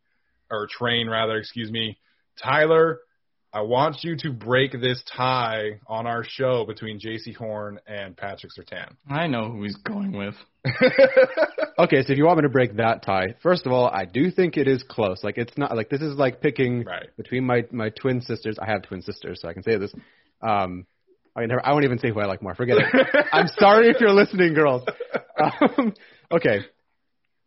[0.51, 1.99] or train rather, excuse me.
[2.43, 3.01] Tyler,
[3.55, 8.51] I want you to break this tie on our show between Jaycee Horn and Patrick
[8.53, 8.91] Surtain.
[9.09, 10.35] I know who he's going with.
[11.77, 14.31] Okay, so if you want me to break that tie, first of all, I do
[14.31, 15.25] think it is close.
[15.25, 17.09] Like it's not like this is like picking Right.
[17.17, 18.59] between my my twin sisters.
[18.63, 19.93] I have twin sisters, so I can say this.
[20.41, 20.87] Um,
[21.35, 22.55] I mean, I won't even say who I like more.
[22.55, 23.27] Forget it.
[23.33, 24.85] I'm sorry if you're listening, girls.
[25.37, 25.95] Um,
[26.31, 26.61] okay,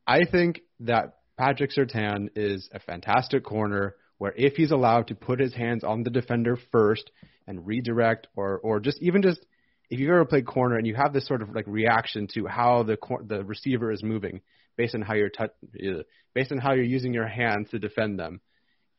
[0.05, 3.95] I think that Patrick Surtain is a fantastic corner.
[4.17, 7.11] Where if he's allowed to put his hands on the defender first
[7.45, 9.45] and redirect, or or just even just
[9.89, 12.83] if you've ever played corner and you have this sort of like reaction to how
[12.83, 14.41] the cor- the receiver is moving
[14.75, 16.03] based on how you're uh,
[16.33, 18.41] based on how you're using your hands to defend them,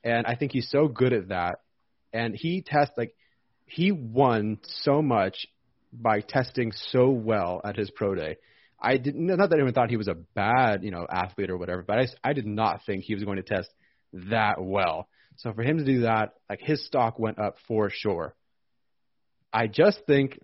[0.04, 1.60] and I think he's so good at that,
[2.12, 3.14] and he tests like
[3.66, 5.46] he won so much
[5.92, 8.36] by testing so well at his pro day.
[8.80, 11.82] I didn't not that anyone thought he was a bad you know athlete or whatever,
[11.82, 13.68] but I I did not think he was going to test
[14.12, 15.08] that well.
[15.36, 18.34] So for him to do that, like his stock went up for sure.
[19.52, 20.38] I just think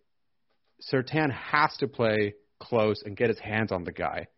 [0.92, 4.28] Surtain has to play close and get his hands on the guy.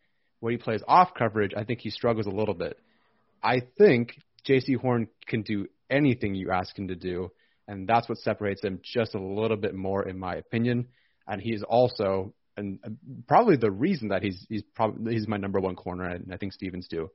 [0.41, 2.79] When he plays off coverage, I think he struggles a little bit.
[3.43, 4.17] I think
[4.49, 7.31] Jaycee Horn can do anything you ask him to do,
[7.69, 10.89] and that's what separates him just a little bit more, in my opinion.
[11.27, 12.91] And he is also, and uh,
[13.27, 16.53] probably the reason that he's he's probably he's my number one corner, and I think
[16.53, 17.11] Stevens too.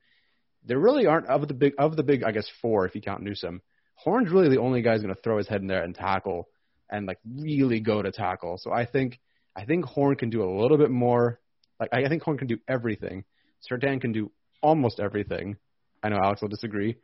[0.66, 3.24] There really aren't of the big of the big, I guess four if you count
[3.24, 3.62] Newsome.
[3.96, 6.48] Horn's really the only guy who's going to throw his head in there and tackle
[6.90, 8.58] and like really go to tackle.
[8.58, 9.20] So I think
[9.56, 11.40] I think Horn can do a little bit more.
[11.80, 13.24] Like I think Horn can do everything.
[13.70, 15.58] Surtain can do almost everything.
[16.04, 16.98] I know Alex will disagree.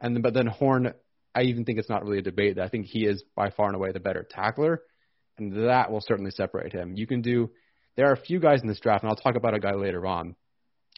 [0.00, 0.92] And but then Horn,
[1.34, 2.58] I even think it's not really a debate.
[2.58, 4.82] I think he is by far and away the better tackler,
[5.38, 6.94] and that will certainly separate him.
[6.96, 7.50] You can do.
[7.96, 10.06] There are a few guys in this draft, and I'll talk about a guy later
[10.06, 10.36] on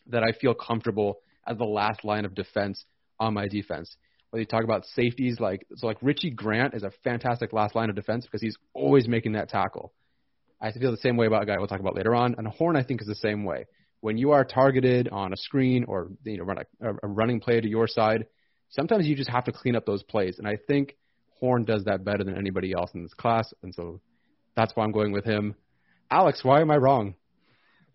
[0.08, 2.84] that I feel comfortable as the last line of defense
[3.18, 3.94] on my defense.
[4.30, 7.90] Whether you talk about safeties, like so, like Richie Grant is a fantastic last line
[7.90, 9.92] of defense because he's always making that tackle.
[10.60, 12.36] I feel the same way about a guy we'll talk about later on.
[12.38, 13.66] And Horn, I think, is the same way.
[14.02, 17.60] When you are targeted on a screen or you know run a, a running play
[17.60, 18.26] to your side,
[18.68, 20.38] sometimes you just have to clean up those plays.
[20.38, 20.96] And I think
[21.40, 23.52] Horn does that better than anybody else in this class.
[23.62, 24.00] And so
[24.54, 25.56] that's why I'm going with him.
[26.10, 27.14] Alex, why am I wrong?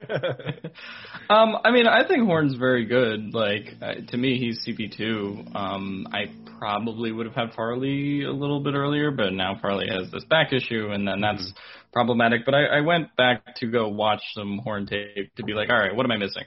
[1.29, 3.33] um, I mean, I think Horn's very good.
[3.33, 5.43] Like uh, to me, he's CB two.
[5.53, 6.25] Um, I
[6.59, 10.53] probably would have had Farley a little bit earlier, but now Farley has this back
[10.53, 11.91] issue, and then that's mm-hmm.
[11.93, 12.41] problematic.
[12.45, 15.77] But I, I went back to go watch some Horn tape to be like, all
[15.77, 16.45] right, what am I missing?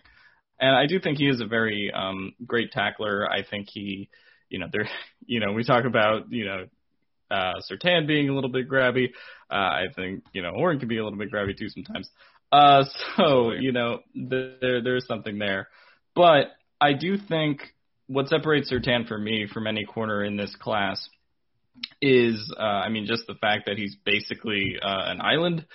[0.60, 3.30] And I do think he is a very um, great tackler.
[3.30, 4.08] I think he,
[4.48, 4.88] you know, there,
[5.26, 6.64] you know, we talk about, you know,
[7.30, 9.10] uh, Surtain being a little bit grabby.
[9.50, 12.08] Uh, I think, you know, Horn can be a little bit grabby too sometimes.
[12.50, 12.84] Uh,
[13.16, 15.68] so, you know, there, there's something there.
[16.14, 16.46] But
[16.80, 17.60] I do think
[18.06, 21.08] what separates Surtain for me from any corner in this class
[22.00, 25.66] is, uh, I mean, just the fact that he's basically uh, an island,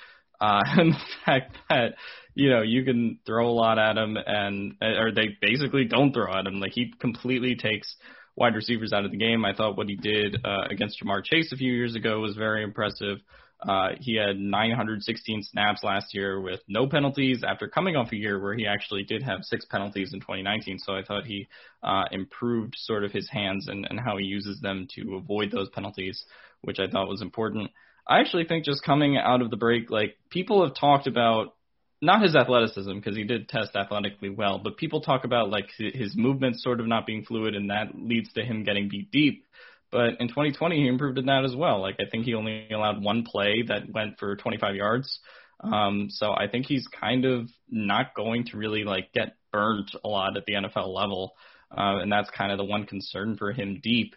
[0.41, 1.95] uh, and the fact that
[2.35, 6.33] you know you can throw a lot at him, and or they basically don't throw
[6.33, 6.59] at him.
[6.59, 7.95] Like he completely takes
[8.35, 9.45] wide receivers out of the game.
[9.45, 12.63] I thought what he did uh, against Ja'Marr Chase a few years ago was very
[12.63, 13.19] impressive.
[13.67, 18.39] Uh, he had 916 snaps last year with no penalties after coming off a year
[18.39, 20.79] where he actually did have six penalties in 2019.
[20.79, 21.47] So I thought he
[21.81, 25.69] uh, improved sort of his hands and, and how he uses them to avoid those
[25.69, 26.23] penalties,
[26.61, 27.71] which I thought was important.
[28.07, 31.55] I actually think just coming out of the break, like people have talked about
[32.01, 36.17] not his athleticism because he did test athletically well, but people talk about like his
[36.17, 39.45] movement sort of not being fluid and that leads to him getting beat deep.
[39.93, 41.79] But in 2020, he improved in that as well.
[41.79, 45.19] Like I think he only allowed one play that went for 25 yards.
[45.59, 50.09] Um, so I think he's kind of not going to really like get burnt a
[50.09, 51.33] lot at the NFL level,
[51.71, 54.15] uh, and that's kind of the one concern for him deep.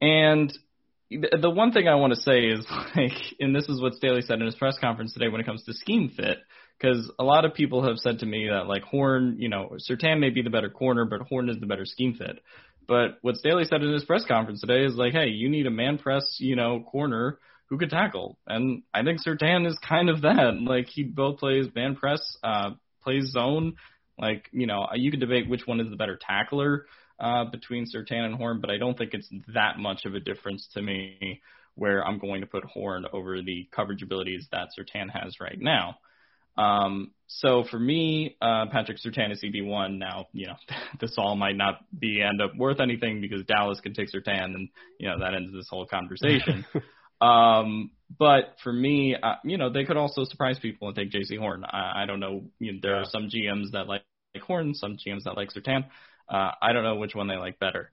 [0.00, 0.56] And
[1.10, 2.64] the one thing I want to say is
[2.96, 5.64] like, and this is what Staley said in his press conference today when it comes
[5.64, 6.38] to scheme fit,
[6.78, 10.20] because a lot of people have said to me that like Horn, you know, Surtain
[10.20, 12.38] may be the better corner, but Horn is the better scheme fit.
[12.90, 15.70] But what Staley said in his press conference today is like, hey, you need a
[15.70, 18.36] man press, you know, corner who could tackle.
[18.48, 20.58] And I think Surtain is kind of that.
[20.60, 22.70] Like he both plays man press, uh,
[23.04, 23.76] plays zone.
[24.18, 26.86] Like, you know, you could debate which one is the better tackler
[27.20, 30.68] uh, between Surtain and Horn, but I don't think it's that much of a difference
[30.74, 31.40] to me
[31.76, 35.98] where I'm going to put Horn over the coverage abilities that Surtain has right now.
[36.60, 39.98] Um, so for me, uh, Patrick Surtain is CB1.
[39.98, 40.56] Now, you know,
[41.00, 44.68] this all might not be end up worth anything because Dallas can take Surtain, and
[44.98, 46.66] you know that ends this whole conversation.
[47.20, 51.38] um, but for me, uh, you know, they could also surprise people and take Jaycee
[51.38, 51.64] Horn.
[51.64, 52.42] I, I don't know.
[52.58, 53.02] You know, there yeah.
[53.02, 54.02] are some GMs that like,
[54.34, 55.84] like Horn, some GMs that like Surtain.
[56.28, 57.90] Uh, I don't know which one they like better.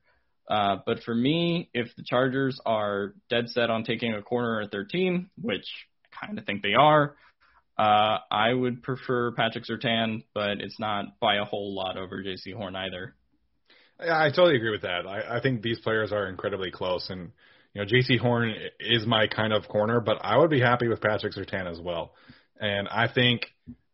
[0.49, 4.71] Uh, but for me, if the Chargers are dead set on taking a corner at
[4.71, 5.65] 13, which
[6.05, 7.15] I kind of think they are,
[7.77, 12.53] uh, I would prefer Patrick Surtain, but it's not by a whole lot over Jaycee
[12.53, 13.15] Horn either.
[14.03, 15.07] Yeah, I totally agree with that.
[15.07, 17.31] I, I think these players are incredibly close, and
[17.73, 21.01] you know, Jaycee Horn is my kind of corner, but I would be happy with
[21.01, 22.13] Patrick Surtain as well.
[22.59, 23.41] And I think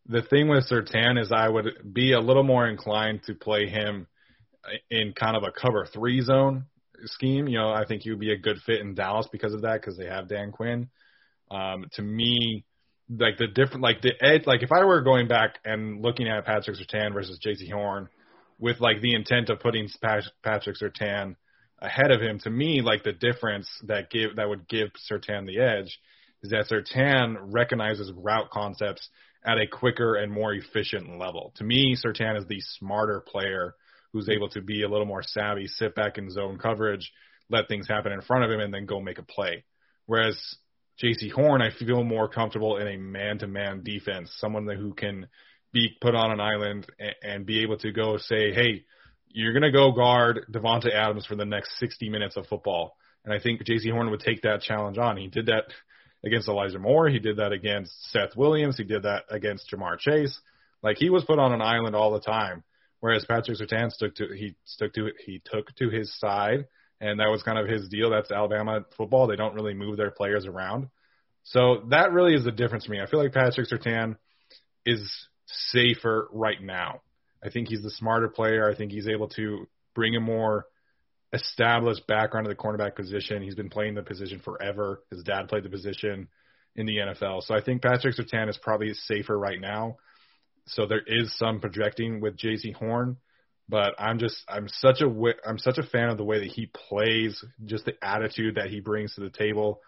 [0.08, 4.08] the thing with Surtain is I would be a little more inclined to play him
[4.90, 6.66] in kind of a cover three zone
[7.06, 7.48] scheme.
[7.48, 9.82] You know, I think he would be a good fit in Dallas because of that,
[9.82, 10.90] because they have Dan Quinn.
[11.52, 12.66] Um, to me,
[13.20, 16.46] like the different like the edge like if I were going back and looking at
[16.46, 18.10] Patrick Surtain versus Jaycee Horn
[18.60, 19.90] with like the intent of putting
[20.44, 21.36] Patrick Surtain
[21.80, 25.60] ahead of him, to me like the difference that give that would give Surtain the
[25.60, 26.00] edge
[26.42, 29.10] is that Surtain recognizes route concepts
[29.46, 31.52] at a quicker and more efficient level.
[31.58, 33.76] To me, Surtain is the smarter player
[34.12, 37.12] who's able to be a little more savvy, sit back in zone coverage,
[37.50, 39.64] let things happen in front of him, and then go make a play.
[40.06, 40.38] Whereas
[41.02, 45.28] Jaycee Horn, I feel more comfortable in a man-to-man defense, someone who can
[45.72, 46.86] be put on an island
[47.24, 48.86] and, be able to go say, "Hey,
[49.30, 53.34] you're going to go guard Davante Adams for the next 60 minutes of football." And
[53.34, 55.18] I think Jaycee Horn would take that challenge on.
[55.18, 55.66] He did that
[56.24, 57.10] against Elijah Moore.
[57.10, 58.78] He did that against Seth Williams.
[58.78, 60.40] He did that against Ja'Marr Chase.
[60.84, 62.64] Like he was put on an island all the time.
[63.00, 65.12] Whereas Patrick Surtain stuck to he stuck to.
[65.26, 66.66] He took to his side
[67.04, 68.10] and that was kind of his deal.
[68.10, 69.28] That's Alabama football.
[69.28, 70.88] They don't really move their players around.
[71.44, 73.02] So that really is the difference for me.
[73.02, 74.16] I feel like Patrick Surtain
[74.86, 77.02] is safer right now.
[77.44, 78.70] I think he's the smarter player.
[78.70, 80.66] I think he's able to bring a more
[81.34, 83.42] established background to the cornerback position.
[83.44, 85.04] He's been playing the position forever.
[85.12, 86.30] His dad played the position
[86.78, 87.44] in the NFL.
[87.44, 89.98] So I think Patrick Surtain is probably safer right now.
[90.68, 93.18] So there is some projecting with Jaycee Horn.
[93.70, 95.10] But I'm just I'm such a
[95.48, 98.82] I'm such a fan of the way that he plays, just the attitude that he
[98.82, 99.80] brings to the table.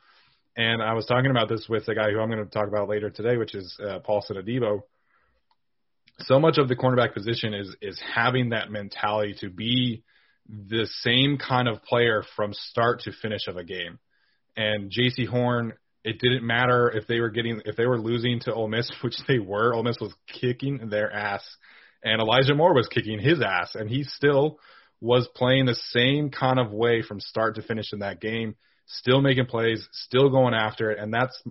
[0.57, 2.87] And I was talking about this with the guy who I'm going to talk about
[2.87, 4.83] later today, which is uh, Paulson Adebo.
[6.19, 10.03] So much of the cornerback position is is having that mentality to be
[10.47, 13.99] the same kind of player from start to finish of a game.
[14.55, 15.73] And Jaycee Horn,
[16.03, 19.17] it didn't matter if they were getting if they were losing to Ole Miss, which
[19.27, 19.73] they were.
[19.73, 21.43] Ole Miss was kicking their ass,
[22.05, 24.59] and Elijah Moore was kicking his ass, and he still
[25.01, 29.21] was playing the same kind of way from start to finish in that game, still
[29.21, 31.43] making plays, still going after it, and that's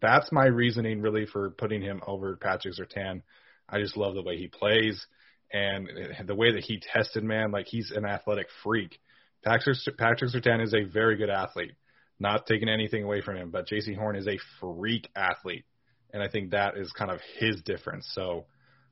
[0.00, 3.22] that's my reasoning really for putting him over Patrick Surtain.
[3.68, 5.04] I just love the way he plays
[5.52, 5.88] and
[6.26, 9.00] the way that he tested, man, like he's an athletic freak.
[9.44, 11.72] Patrick, Surtain is a very good athlete,
[12.20, 15.64] not taking anything away from him, but Jaycee Horn is a freak athlete,
[16.12, 18.08] and I think that is kind of his difference.
[18.14, 18.46] So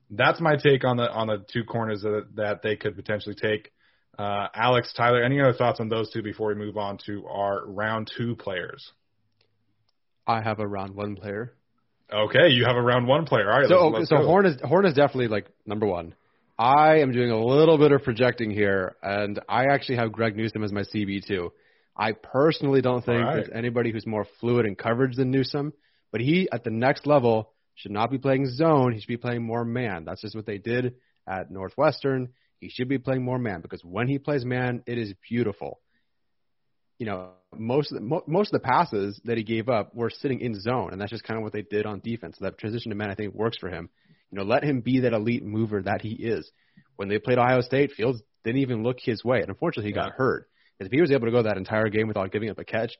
[0.09, 3.71] that's my take on the on the two corners that, that they could potentially take.
[4.17, 7.65] Uh, Alex, Tyler, any other thoughts on those two before we move on to our
[7.65, 8.91] round two players?
[10.27, 11.53] I have a round one player.
[12.11, 13.51] Okay, you have a round one player.
[13.51, 14.25] All right, so let's, let's so go.
[14.25, 16.15] Horn is Horn is definitely like number one.
[16.57, 20.63] I am doing a little bit of projecting here, and I actually have Greg Newsome
[20.63, 21.53] as my CB two.
[21.95, 23.35] I personally don't think right.
[23.35, 25.73] there's anybody who's more fluid in coverage than Newsome,
[26.11, 28.93] but he at the next level should not be playing zone.
[28.93, 30.03] He should be playing more man.
[30.05, 32.29] That's just what they did at Northwestern.
[32.59, 35.79] He should be playing more man because when he plays man, it is beautiful.
[36.97, 40.09] You know, most of the, mo- most of the passes that he gave up were
[40.09, 42.35] sitting in zone, and that's just kind of what they did on defense.
[42.37, 43.89] So that transition to man, I think, works for him.
[44.31, 46.51] You know, let him be that elite mover that he is.
[46.97, 50.11] When they played Ohio State, Fields didn't even look his way, and unfortunately, he got
[50.11, 50.49] hurt.
[50.81, 52.93] If he was able to go that entire game without giving up a catch,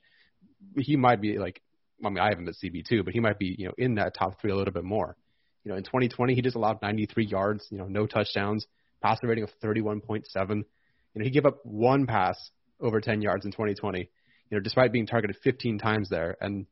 [0.76, 1.60] he might be like,
[2.04, 3.96] I mean, I have him at CB two, but he might be, you know, in
[3.96, 5.16] that top three a little bit more.
[5.64, 8.66] You know, in 2020, he just allowed 93 yards, you know, no touchdowns,
[9.02, 10.24] passer rating of 31.7.
[10.34, 10.64] You
[11.14, 12.36] know, he gave up one pass
[12.80, 13.98] over 10 yards in 2020.
[13.98, 14.06] You
[14.50, 16.66] know, despite being targeted 15 times there, and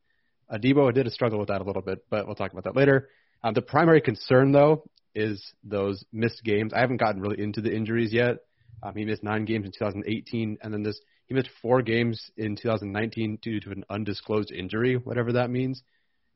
[0.51, 3.09] Adebo did struggle with that a little bit, but we'll talk about that later.
[3.43, 6.73] Um, the primary concern, though, is those missed games.
[6.73, 8.37] I haven't gotten really into the injuries yet.
[8.81, 10.99] Um, he missed nine games in 2018, and then this
[11.29, 15.83] he missed four games in 2019 due to an undisclosed injury, whatever that means.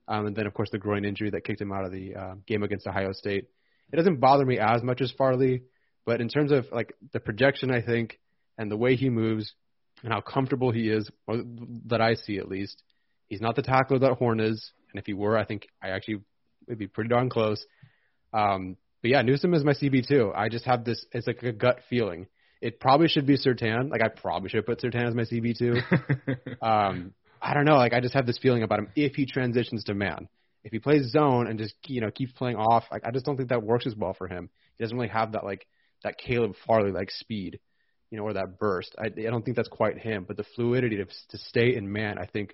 [0.08, 2.36] Um, and then, of course, the groin injury that kicked him out of the uh,
[2.46, 3.48] game against Ohio State.
[3.92, 5.64] It doesn't bother me as much as Farley,
[6.06, 8.20] but in terms of like the projection, I think,
[8.58, 9.54] and the way he moves
[10.04, 11.10] and how comfortable he is,
[11.88, 12.84] that I see at least,
[13.30, 14.72] he's not the tackler that Horn is.
[14.92, 16.22] And if he were, I think I actually
[16.68, 17.66] would be pretty darn close.
[18.32, 20.32] Um, but yeah, Newsome is my CB too.
[20.36, 21.04] I just have this.
[21.14, 22.28] It's like a gut feeling.
[22.64, 23.92] It probably should be Surtain.
[23.92, 25.82] Like I probably should put Surtain as my CB two.
[26.66, 27.76] um, I don't know.
[27.76, 30.30] Like I just have this feeling about him if he transitions to man.
[30.64, 33.36] If he plays zone and just you know keeps playing off, like I just don't
[33.36, 34.50] think that works as well for him.
[34.78, 35.68] He doesn't really have that like
[36.06, 37.60] that Caleb Farley like speed,
[38.10, 38.96] you know, or that burst.
[38.98, 40.24] I, I don't think that's quite him.
[40.26, 42.54] But the fluidity to to stay in man, I think,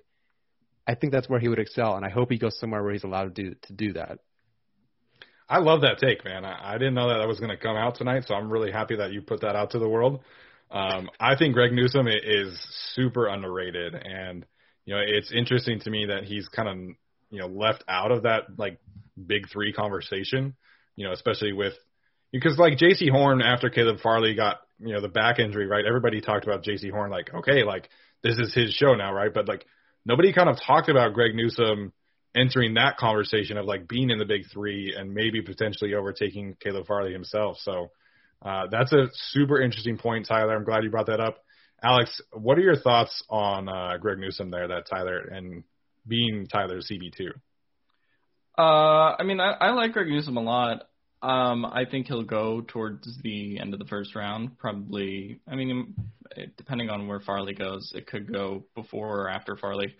[0.88, 1.94] I think that's where he would excel.
[1.94, 4.18] And I hope he goes somewhere where he's allowed to do to do that.
[5.50, 6.44] I love that take, man.
[6.44, 8.70] I, I didn't know that that was going to come out tonight, so I'm really
[8.70, 10.20] happy that you put that out to the world.
[10.70, 12.56] Um, I think Greg Newsome is
[12.94, 14.46] super underrated, and
[14.84, 16.76] you know it's interesting to me that he's kind of
[17.30, 18.78] you know left out of that like
[19.26, 20.54] big three conversation.
[20.94, 21.74] You know, especially with
[22.30, 25.84] because like Jaycee Horn after Caleb Farley got you know the back injury, right?
[25.84, 27.88] Everybody talked about Jaycee Horn like okay, like
[28.22, 29.34] this is his show now, right?
[29.34, 29.66] But like
[30.06, 31.92] nobody kind of talked about Greg Newsome
[32.34, 36.86] entering that conversation of like being in the big three and maybe potentially overtaking Caleb
[36.86, 37.56] Farley himself.
[37.60, 37.90] So
[38.42, 40.54] uh, that's a super interesting point, Tyler.
[40.54, 41.38] I'm glad you brought that up.
[41.82, 45.64] Alex, what are your thoughts on uh, Greg Newsome there, that Tyler, and
[46.06, 47.30] being Tyler's CB2?
[48.58, 50.84] Uh, I mean, I, I like Greg Newsome a lot.
[51.22, 55.40] Um, I think he'll go towards the end of the first round, probably.
[55.50, 55.94] I mean,
[56.56, 59.94] depending on where Farley goes, it could go before or after Farley.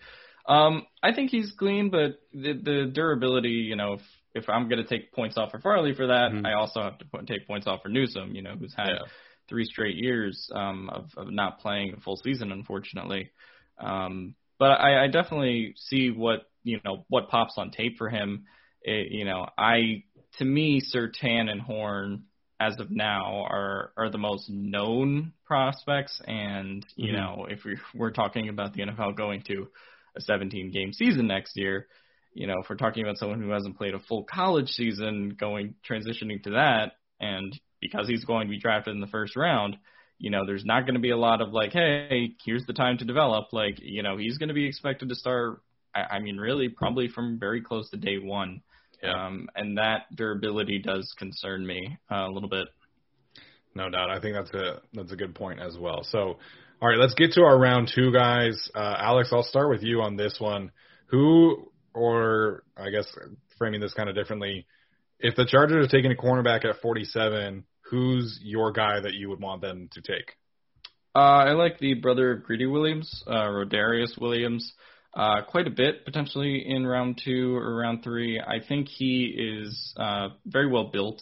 [0.47, 4.01] Um, I think he's clean, but the, the durability, you know, if,
[4.33, 6.45] if I'm going to take points off for Farley for that, Mhm.
[6.45, 9.05] I also have to put, take points off for Newsome, you know, who's had Yeah.
[9.49, 13.31] three straight years um, of, of not playing a full season, unfortunately.
[13.77, 18.45] Um, but I, I definitely see what you know what pops on tape for him.
[18.83, 20.03] It, you know, I
[20.37, 22.25] to me, Surtain and Horn
[22.59, 27.15] as of now are are the most known prospects, and you Mhm.
[27.17, 29.67] know, if we, we're talking about the NFL going to
[30.15, 31.87] a 17 game season next year,
[32.33, 35.75] you know, if we're talking about someone who hasn't played a full college season going
[35.89, 39.77] transitioning to that, and because he's going to be drafted in the first round,
[40.17, 42.97] you know, there's not going to be a lot of like, hey, here's the time
[42.99, 43.51] to develop.
[43.51, 45.61] Like, you know, he's going to be expected to start.
[45.95, 48.61] I, I mean, really, probably from very close to day one.
[49.03, 49.25] Yeah.
[49.25, 52.67] Um, and that durability does concern me uh, a little bit.
[53.73, 54.09] No doubt.
[54.09, 56.03] I think that's a that's a good point as well.
[56.03, 56.37] So,
[56.81, 58.69] all right, let's get to our round two guys.
[58.73, 60.71] Uh, Alex, I'll start with you on this one.
[61.07, 63.05] Who, or I guess
[63.59, 64.65] framing this kind of differently,
[65.19, 69.39] if the Chargers are taking a cornerback at 47, who's your guy that you would
[69.39, 70.33] want them to take?
[71.13, 74.73] Uh, I like the brother of Greedy Williams, uh, Rodarius Williams,
[75.13, 78.39] uh, quite a bit potentially in round two or round three.
[78.39, 81.21] I think he is uh, very well built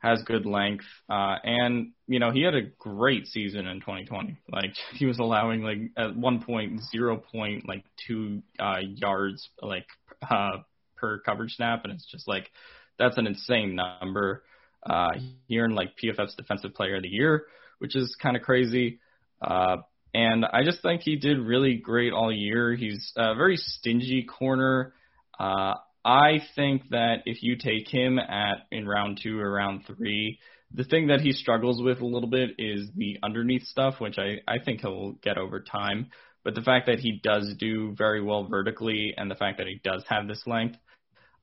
[0.00, 4.36] has good length, uh, and you know he had a great season in 2020.
[4.50, 9.86] Like he was allowing like at one point zero point like two uh, yards like
[10.28, 10.58] uh,
[10.96, 12.50] per coverage snap, and it's just like
[12.98, 14.42] that's an insane number.
[14.84, 15.10] Uh,
[15.46, 17.46] he earned like PFF's Defensive Player of the Year,
[17.78, 19.00] which is kind of crazy.
[19.42, 19.78] Uh,
[20.14, 22.74] and I just think he did really great all year.
[22.74, 24.94] He's a very stingy corner.
[25.38, 25.74] Uh,
[26.04, 30.38] I think that if you take him at in round two or round three,
[30.72, 34.38] the thing that he struggles with a little bit is the underneath stuff, which I,
[34.48, 36.10] I think he'll get over time.
[36.44, 39.80] But the fact that he does do very well vertically and the fact that he
[39.84, 40.78] does have this length,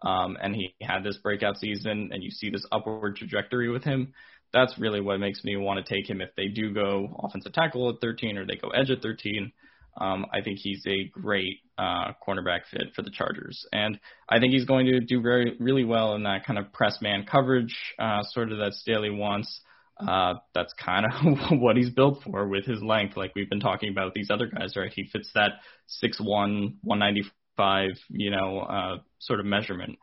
[0.02, 4.14] um, and he had this breakout season and you see this upward trajectory with him,
[4.54, 7.90] that's really what makes me want to take him if they do go offensive tackle
[7.90, 9.52] at 13 or they go edge at 13.
[10.00, 14.00] Um, I think he's a great uh, cornerback fit for the Chargers, and
[14.30, 17.26] I think he's going to do very really well in that kind of press man
[17.30, 19.62] coverage, uh, sort of that Staley wants.
[20.00, 23.90] Uh, that's kind of what he's built for with his length, like we've been talking
[23.90, 24.92] about these other guys, right?
[24.94, 25.54] He fits that
[25.88, 27.24] six one, one ninety
[27.56, 29.98] five, you know, uh, sort of measurement.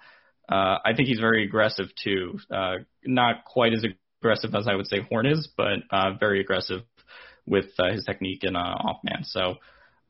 [0.48, 2.38] Uh, I think he's very aggressive too.
[2.50, 3.84] Uh, not quite as
[4.20, 6.82] aggressive as I would say Horn is, but uh, very aggressive
[7.46, 9.22] with uh, his technique and uh, off man.
[9.22, 9.54] So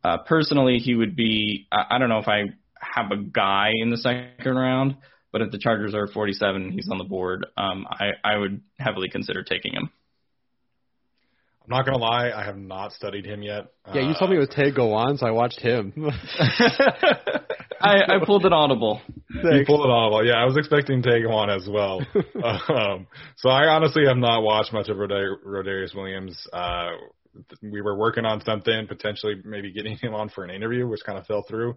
[0.04, 1.66] uh, personally, he would be.
[1.72, 2.44] I, I don't know if I
[2.78, 4.96] have a guy in the second round,
[5.32, 7.46] but if the Chargers are 47, he's on the board.
[7.56, 9.90] Um, I I would heavily consider taking him.
[11.64, 13.72] I'm not gonna lie, I have not studied him yet.
[13.94, 15.94] Yeah, you told me it was Tay Gowan, so I watched him.
[17.80, 19.00] I, I pulled an audible.
[19.30, 20.26] You pulled it audible.
[20.26, 22.00] Yeah, I was expecting Tay Gowan as well.
[22.68, 26.46] um, so I honestly have not watched much of Rodarius Williams.
[26.52, 26.90] Uh,
[27.62, 31.18] we were working on something, potentially maybe getting him on for an interview, which kind
[31.18, 31.76] of fell through.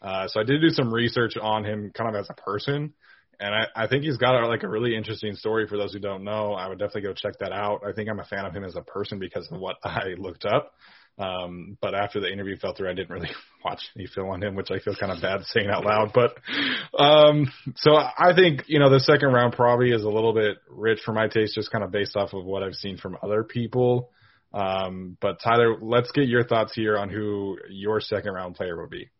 [0.00, 2.92] Uh, so I did do some research on him, kind of as a person,
[3.40, 5.66] and I, I think he's got a, like a really interesting story.
[5.66, 7.82] For those who don't know, I would definitely go check that out.
[7.86, 10.44] I think I'm a fan of him as a person because of what I looked
[10.44, 10.72] up.
[11.18, 13.30] Um, but after the interview fell through, I didn't really
[13.64, 16.12] watch any film on him, which I feel kind of bad saying out loud.
[16.14, 16.36] But
[16.98, 21.00] um, so I think you know the second round probably is a little bit rich
[21.04, 24.10] for my taste, just kind of based off of what I've seen from other people.
[24.52, 28.90] Um, but Tyler, let's get your thoughts here on who your second round player would
[28.90, 29.10] be.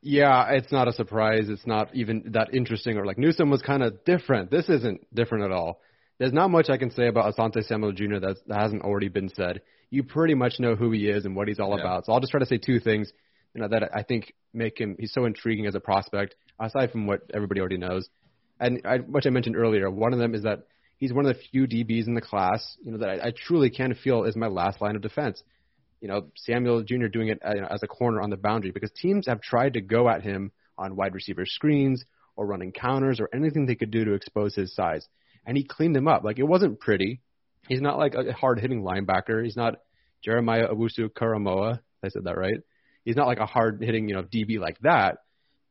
[0.00, 1.48] Yeah, it's not a surprise.
[1.48, 2.96] It's not even that interesting.
[2.96, 4.50] Or like Newsome was kind of different.
[4.50, 5.80] This isn't different at all.
[6.18, 8.18] There's not much I can say about Asante Samuel Jr.
[8.20, 9.60] that hasn't already been said.
[9.90, 11.80] You pretty much know who he is and what he's all yeah.
[11.80, 12.06] about.
[12.06, 13.12] So I'll just try to say two things,
[13.54, 17.06] you know, that I think make him he's so intriguing as a prospect, aside from
[17.06, 18.08] what everybody already knows.
[18.60, 20.66] And I, which I mentioned earlier, one of them is that
[20.98, 23.70] he's one of the few DBs in the class, you know, that I, I truly
[23.70, 25.42] can feel is my last line of defense.
[26.00, 27.06] You know, Samuel Jr.
[27.06, 30.08] doing it uh, as a corner on the boundary because teams have tried to go
[30.08, 32.04] at him on wide receiver screens
[32.36, 35.06] or running counters or anything they could do to expose his size.
[35.44, 36.22] And he cleaned them up.
[36.22, 37.20] Like it wasn't pretty.
[37.68, 39.42] He's not like a hard hitting linebacker.
[39.42, 39.76] He's not
[40.22, 41.80] Jeremiah Owusu Koramoah.
[42.04, 42.60] I said that right.
[43.04, 45.18] He's not like a hard hitting, you know, DB like that,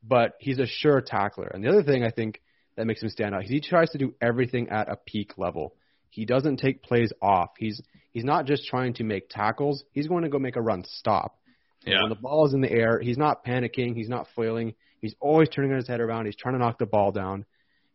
[0.02, 1.46] but he's a sure tackler.
[1.46, 2.40] And the other thing I think
[2.78, 3.42] that makes him stand out.
[3.42, 5.74] He tries to do everything at a peak level.
[6.10, 7.50] He doesn't take plays off.
[7.58, 9.82] He's he's not just trying to make tackles.
[9.90, 11.38] He's going to go make a run stop.
[11.84, 12.02] Yeah.
[12.02, 13.96] When the ball is in the air, he's not panicking.
[13.96, 14.74] He's not flailing.
[15.00, 16.26] He's always turning his head around.
[16.26, 17.44] He's trying to knock the ball down.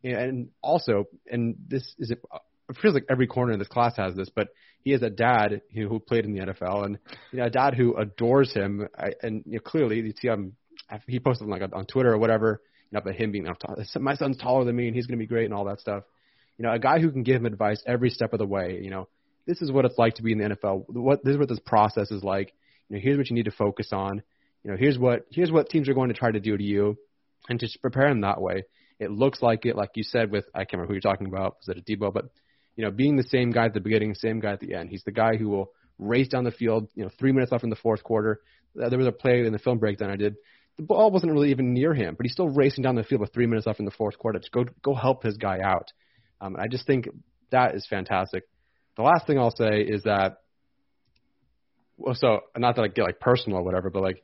[0.03, 2.21] And also, and this is it
[2.81, 4.49] feels like every corner in this class has this, but
[4.81, 6.97] he has a dad who, who played in the NFL and
[7.31, 8.85] you know, a dad who adores him.
[8.97, 10.57] I, and you know, clearly, you see him.
[11.07, 12.61] He posted like on Twitter or whatever
[12.93, 13.47] know, about him being,
[13.99, 16.03] my son's taller than me and he's going to be great and all that stuff.
[16.57, 18.79] You know, a guy who can give him advice every step of the way.
[18.81, 19.07] You know,
[19.45, 20.85] this is what it's like to be in the NFL.
[20.87, 22.53] What this is what this process is like.
[22.89, 24.21] You know, here's what you need to focus on.
[24.63, 26.97] You know, here's what here's what teams are going to try to do to you,
[27.49, 28.63] and just prepare him that way.
[28.99, 31.57] It looks like it, like you said with I can't remember who you're talking about.
[31.65, 32.13] Was it Adebo?
[32.13, 32.25] But
[32.75, 34.89] you know, being the same guy at the beginning, same guy at the end.
[34.89, 36.89] He's the guy who will race down the field.
[36.95, 38.41] You know, three minutes left in the fourth quarter.
[38.75, 40.35] There was a play in the film breakdown I did
[40.77, 43.33] the ball wasn't really even near him, but he's still racing down the field with
[43.33, 45.91] three minutes left in the fourth quarter to go go help his guy out.
[46.41, 47.07] Um, I just think
[47.51, 48.43] that is fantastic.
[48.95, 50.37] The last thing I'll say is that,
[51.97, 54.23] well, so not that I get like personal or whatever, but like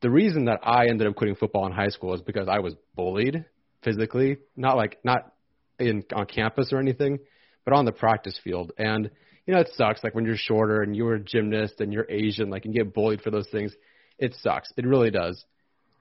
[0.00, 2.74] the reason that I ended up quitting football in high school is because I was
[2.94, 3.44] bullied
[3.82, 5.32] physically, not like not
[5.78, 7.18] in on campus or anything,
[7.64, 8.72] but on the practice field.
[8.78, 9.10] And
[9.46, 10.04] you know, it sucks.
[10.04, 12.94] Like when you're shorter and you're a gymnast and you're Asian, like and you get
[12.94, 13.74] bullied for those things.
[14.18, 14.72] It sucks.
[14.76, 15.44] It really does.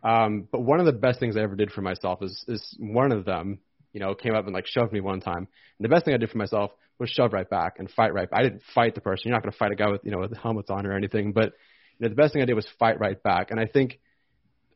[0.04, 3.12] Um, but one of the best things I ever did for myself is is one
[3.12, 3.60] of them,
[3.92, 5.48] you know, came up and like shoved me one time.
[5.48, 5.48] And
[5.80, 8.30] the best thing I did for myself was shove right back and fight right.
[8.30, 8.40] Back.
[8.40, 9.24] I didn't fight the person.
[9.26, 11.34] You're not going to fight a guy with you know with helmets on or anything.
[11.34, 11.54] But
[11.98, 13.52] you know, the best thing I did was fight right back.
[13.52, 14.00] And I think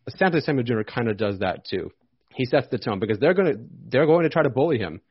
[0.10, 0.82] Asante Samuel Jr.
[0.82, 1.92] kind of does that too.
[2.36, 3.60] He sets the tone because they're going to
[3.90, 5.02] they're going to try to bully him,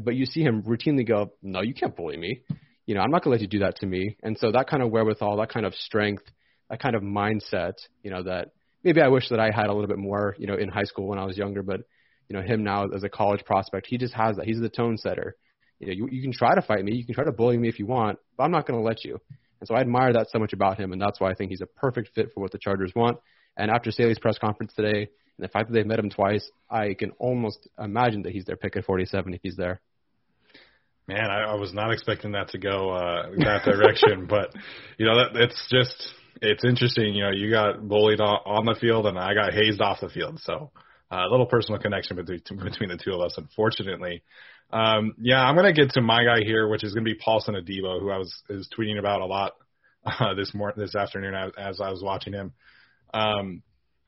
[0.00, 2.42] but you see him routinely go, "No, you can't bully me.
[2.86, 4.68] You know, I'm not going to let you do that to me." And so that
[4.68, 6.24] kind of wherewithal, that kind of strength,
[6.68, 8.48] that kind of mindset, you know, that
[8.84, 11.08] maybe I wish that I had a little bit more, you know, in high school
[11.08, 11.62] when I was younger.
[11.62, 11.80] But
[12.28, 14.46] you know, him now as a college prospect, he just has that.
[14.46, 15.36] He's the tone setter.
[15.78, 17.68] You know, you, you can try to fight me, you can try to bully me
[17.68, 19.20] if you want, but I'm not going to let you.
[19.60, 21.60] And so I admire that so much about him, and that's why I think he's
[21.60, 23.18] a perfect fit for what the Chargers want.
[23.56, 26.94] And after Staley's press conference today, and the fact that they've met him twice, I
[26.94, 29.80] can almost imagine that he's their pick at 47 if he's there.
[31.06, 34.54] Man, I, I was not expecting that to go uh, that direction, but
[34.96, 36.14] you know that it's just
[36.44, 37.14] it's interesting.
[37.14, 40.40] You know, you got bullied on the field, and I got hazed off the field.
[40.42, 40.70] So
[41.10, 44.22] uh, a little personal connection between between the two of us, unfortunately.
[44.72, 48.00] Um, yeah, I'm gonna get to my guy here, which is gonna be Paulson Adebo,
[48.00, 49.52] who I was is tweeting about a lot
[50.06, 52.52] uh, this morning, this afternoon as, as I was watching him.
[53.12, 53.62] Um,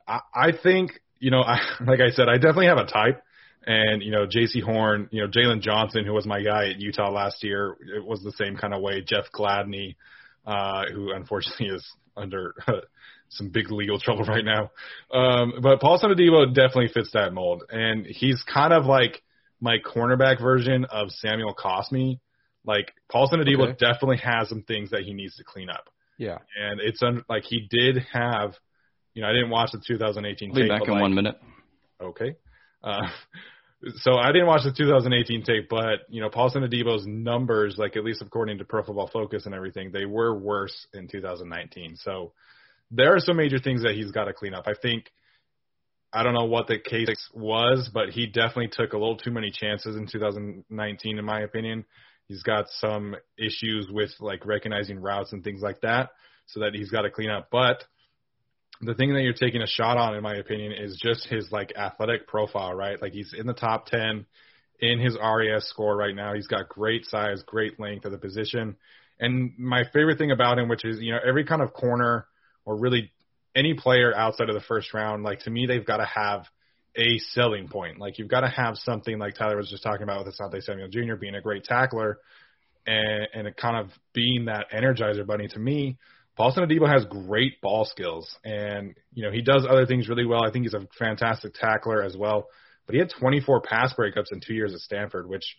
[0.06, 3.22] I, I think you know, I, like I said, I definitely have a type.
[3.68, 7.10] And, you know, Jaycee Horn, you know, Jaylon Johnson, who was my guy at Utah
[7.10, 9.00] last year, it was the same kind of way.
[9.04, 9.96] Jeff Gladney,
[10.46, 11.84] uh, who unfortunately is
[12.16, 12.54] under
[13.30, 14.70] some big legal trouble right now.
[15.12, 17.64] Um, but Paulson Adebo definitely fits that mold.
[17.70, 19.22] And he's kind of like
[19.60, 22.20] my cornerback version of Samuel Cosmi.
[22.64, 23.76] Like Paulson Adebo okay.
[23.78, 25.88] definitely has some things that he needs to clean up.
[26.18, 26.38] Yeah.
[26.60, 28.54] And it's un- like he did have–
[29.16, 30.68] you know, I didn't watch the 2018 I'll tape.
[30.68, 31.40] back in like, one minute.
[32.00, 32.36] Okay.
[32.84, 33.08] Uh,
[33.96, 38.04] so I didn't watch the 2018 tape, but you know, Paulson Adebo's numbers, like at
[38.04, 41.96] least according to Pro Football Focus and everything, they were worse in 2019.
[41.96, 42.32] So
[42.90, 44.64] there are some major things that he's got to clean up.
[44.66, 45.10] I think
[46.12, 49.50] I don't know what the case was, but he definitely took a little too many
[49.50, 51.84] chances in 2019, in my opinion.
[52.28, 56.10] He's got some issues with like recognizing routes and things like that,
[56.46, 57.48] so that he's got to clean up.
[57.52, 57.84] But
[58.80, 61.72] the thing that you're taking a shot on, in my opinion, is just his like
[61.76, 63.00] athletic profile, right?
[63.00, 64.26] Like he's in the top ten
[64.80, 66.34] in his RAS score right now.
[66.34, 68.76] He's got great size, great length of the position.
[69.18, 72.26] And my favorite thing about him, which is, you know, every kind of corner
[72.64, 73.12] or really
[73.54, 76.44] any player outside of the first round, like to me, they've got to have
[76.96, 77.98] a selling point.
[77.98, 80.88] Like you've got to have something like Tyler was just talking about with Asante Samuel
[80.88, 81.14] Jr.
[81.14, 82.18] being a great tackler
[82.86, 85.96] and, and kind of being that energizer bunny to me
[86.36, 90.44] Paulson Adebo has great ball skills, and you know he does other things really well.
[90.44, 92.48] I think he's a fantastic tackler as well.
[92.84, 95.56] But he had 24 pass breakups in two years at Stanford, which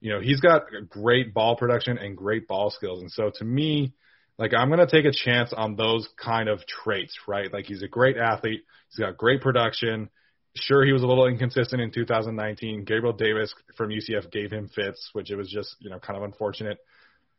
[0.00, 3.00] you know he's got great ball production and great ball skills.
[3.00, 3.92] And so to me,
[4.38, 7.52] like I'm gonna take a chance on those kind of traits, right?
[7.52, 10.10] Like he's a great athlete, he's got great production.
[10.56, 12.84] Sure, he was a little inconsistent in 2019.
[12.84, 16.22] Gabriel Davis from UCF gave him fits, which it was just you know kind of
[16.22, 16.78] unfortunate.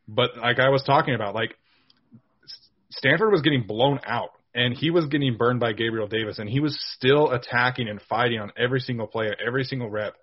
[0.10, 1.56] But like I was talking about, like
[2.92, 6.60] Stanford was getting blown out and he was getting burned by Gabriel Davis and he
[6.60, 10.16] was still attacking and fighting on every single play, every single rep,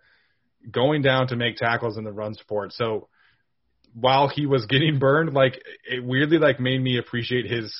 [0.70, 2.72] going down to make tackles in the run support.
[2.72, 3.08] So
[3.94, 5.60] while he was getting burned, like
[5.90, 7.74] it weirdly like made me appreciate his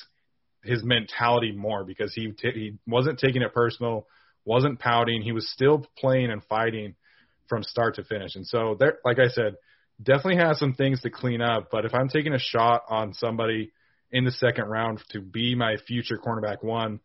[0.63, 4.07] his mentality more because he t- he wasn't taking it personal,
[4.43, 6.95] wasn't pouting, he was still playing and fighting
[7.47, 8.35] from start to finish.
[8.35, 9.55] And so there like I said,
[10.01, 13.71] definitely has some things to clean up, but if I'm taking a shot on somebody
[14.11, 16.99] in the second round to be my future cornerback one,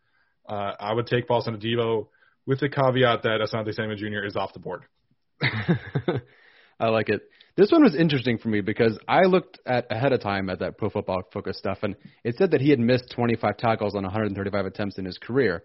[0.49, 2.09] uh, I would take Paulson Adebo
[2.47, 4.25] with the caveat that Asante Samuel Jr.
[4.27, 4.85] is off the board.
[6.81, 7.23] I like it.
[7.57, 10.77] This one was interesting for me because I looked at ahead of time at that
[10.77, 11.95] Pro Football Focus stuff, and
[12.25, 15.63] it said that he had missed 25 tackles on 135 attempts in his career.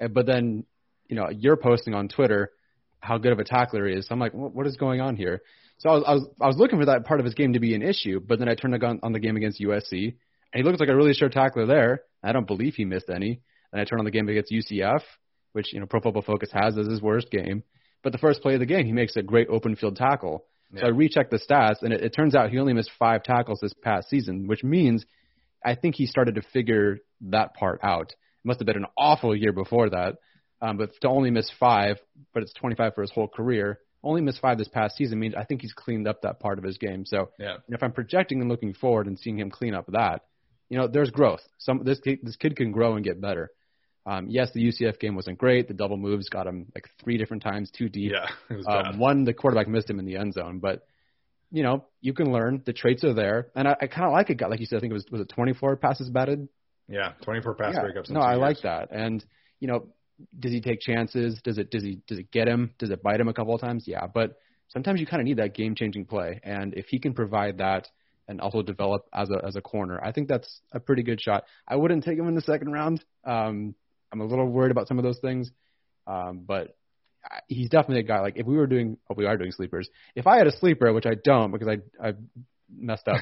[0.00, 0.64] But then,
[1.08, 2.52] you know, you're posting on Twitter
[3.00, 4.08] how good of a tackler he is.
[4.08, 5.42] So I'm like, what is going on here?
[5.78, 7.60] So I was, I was I was looking for that part of his game to
[7.60, 10.14] be an issue, but then I turned on, on the game against USC,
[10.56, 12.00] and he looks like a really sure tackler there.
[12.22, 13.42] I don't believe he missed any.
[13.70, 15.02] And I turn on the game against UCF,
[15.52, 17.62] which you know Pro Football Focus has as his worst game.
[18.02, 20.46] But the first play of the game, he makes a great open field tackle.
[20.72, 20.80] Yeah.
[20.80, 23.58] So I rechecked the stats, and it, it turns out he only missed five tackles
[23.60, 25.04] this past season, which means
[25.62, 28.12] I think he started to figure that part out.
[28.12, 30.14] It must have been an awful year before that,
[30.62, 31.98] um, but to only miss five,
[32.32, 33.80] but it's 25 for his whole career.
[34.02, 36.64] Only missed five this past season means I think he's cleaned up that part of
[36.64, 37.04] his game.
[37.04, 37.56] So yeah.
[37.68, 40.22] if I'm projecting and looking forward and seeing him clean up that,
[40.68, 41.40] you know, there's growth.
[41.58, 43.50] Some this this kid can grow and get better.
[44.04, 45.66] Um, yes, the UCF game wasn't great.
[45.66, 48.12] The double moves got him like three different times too deep.
[48.12, 48.98] Yeah, it was um, bad.
[48.98, 50.86] One, the quarterback missed him in the end zone, but
[51.50, 52.62] you know, you can learn.
[52.64, 54.76] The traits are there, and I, I kind of like a guy like you said.
[54.76, 56.48] I think it was was it 24 passes batted.
[56.88, 57.82] Yeah, 24 pass yeah.
[57.82, 58.10] breakups.
[58.10, 58.40] No, I years.
[58.40, 58.92] like that.
[58.92, 59.24] And
[59.58, 59.88] you know,
[60.38, 61.40] does he take chances?
[61.42, 62.74] Does it does he does it get him?
[62.78, 63.84] Does it bite him a couple of times?
[63.86, 64.38] Yeah, but
[64.68, 67.88] sometimes you kind of need that game changing play, and if he can provide that
[68.28, 71.44] and also develop as a as a corner, I think that's a pretty good shot.
[71.66, 73.04] I wouldn't take him in the second round.
[73.24, 73.74] Um,
[74.12, 75.50] I'm a little worried about some of those things,
[76.06, 76.76] um, but
[77.24, 78.20] I- he's definitely a guy.
[78.20, 79.88] Like if we were doing, oh, we are doing sleepers.
[80.14, 82.14] If I had a sleeper, which I don't because I I
[82.70, 83.20] messed up,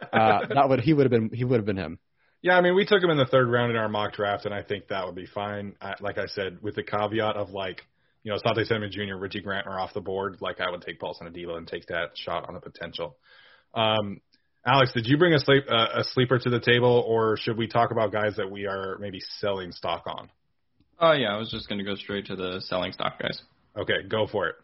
[0.12, 1.98] uh, that would he would have been he would have been him.
[2.42, 4.54] Yeah, I mean, we took him in the third round in our mock draft, and
[4.54, 5.74] I think that would be fine.
[5.80, 7.82] I, like I said, with the caveat of like,
[8.22, 10.38] you know, Asante Samuel Jr., Richie Grant are off the board.
[10.40, 13.16] Like I would take Paulson Adebo and take that shot on the potential.
[13.74, 14.20] Um,
[14.66, 17.66] Alex, did you bring a, sleep, uh, a sleeper to the table, or should we
[17.66, 20.28] talk about guys that we are maybe selling stock on?
[20.98, 23.40] Oh yeah, I was just gonna go straight to the selling stock guys.
[23.76, 24.56] Okay, go for it.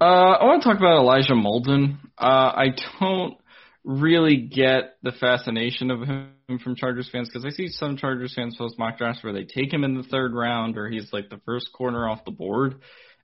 [0.00, 0.04] Uh,
[0.40, 1.98] I want to talk about Elijah Molden.
[2.18, 2.24] Uh,
[2.56, 3.36] I don't
[3.84, 6.32] really get the fascination of him
[6.64, 9.72] from Chargers fans because I see some Chargers fans post mock drafts where they take
[9.72, 12.76] him in the third round or he's like the first corner off the board,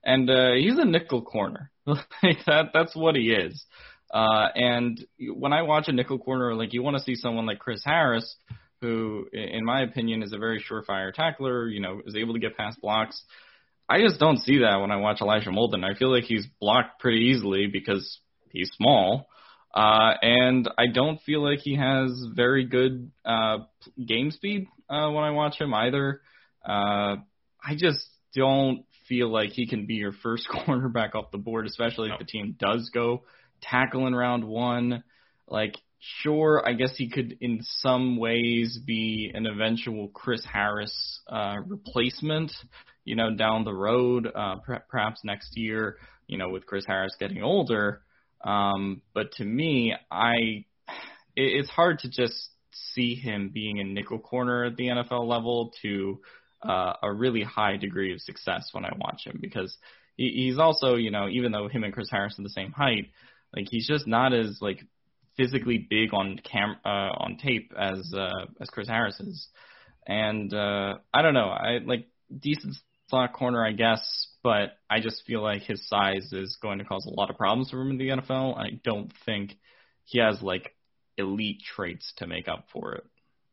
[0.03, 1.71] and uh, he's a nickel corner.
[1.87, 3.65] like that, that's what he is.
[4.11, 5.05] Uh, and
[5.35, 8.35] when I watch a nickel corner, like you want to see someone like Chris Harris,
[8.81, 11.67] who, in my opinion, is a very surefire tackler.
[11.67, 13.21] You know, is able to get past blocks.
[13.87, 15.83] I just don't see that when I watch Elijah Molden.
[15.83, 18.19] I feel like he's blocked pretty easily because
[18.51, 19.27] he's small.
[19.73, 23.59] Uh, and I don't feel like he has very good uh,
[24.03, 26.21] game speed uh, when I watch him either.
[26.65, 27.17] Uh,
[27.63, 27.99] I just
[28.35, 32.25] don't feel like he can be your first cornerback off the board, especially if the
[32.25, 33.23] team does go
[33.61, 35.03] tackle in round one.
[35.47, 41.57] Like, sure, I guess he could in some ways be an eventual Chris Harris uh,
[41.65, 42.51] replacement,
[43.03, 45.97] you know, down the road, uh, per- perhaps next year,
[46.27, 48.01] you know, with Chris Harris getting older.
[48.43, 50.65] Um, but to me, I
[51.35, 55.73] it, it's hard to just see him being a nickel corner at the NFL level
[55.81, 56.19] to
[56.61, 59.75] uh, a really high degree of success when I watch him because
[60.15, 63.09] he, he's also, you know, even though him and Chris Harris are the same height,
[63.55, 64.79] like he's just not as like
[65.37, 69.47] physically big on cam uh, on tape as uh, as Chris Harris is,
[70.05, 72.75] and uh, I don't know, I like decent
[73.09, 77.05] slot corner, I guess, but I just feel like his size is going to cause
[77.05, 78.57] a lot of problems for him in the NFL.
[78.57, 79.57] I don't think
[80.05, 80.75] he has like
[81.17, 83.03] elite traits to make up for it.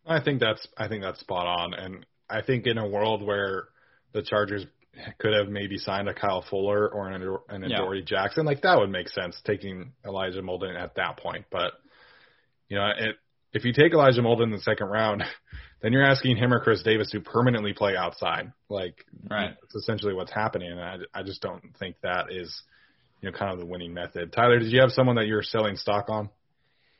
[0.06, 3.68] I think that's I think that's spot on, and I think in a world where
[4.12, 4.64] the Chargers
[5.18, 7.78] could have maybe signed a Kyle Fuller or an, an Yeah.
[7.82, 11.46] Adoree Jackson, like that would make sense taking Elijah Molden at that point.
[11.50, 11.72] But
[12.68, 13.16] you know, it,
[13.52, 15.22] if you take Elijah Molden in the second round,
[15.82, 18.52] then you're asking him or Chris Davis to permanently play outside.
[18.68, 19.54] Like Right.
[19.60, 22.62] that's essentially what's happening, and I, I just don't think that is
[23.20, 24.32] you know kind of the winning method.
[24.32, 26.28] Tyler, did you have someone that you're selling stock on?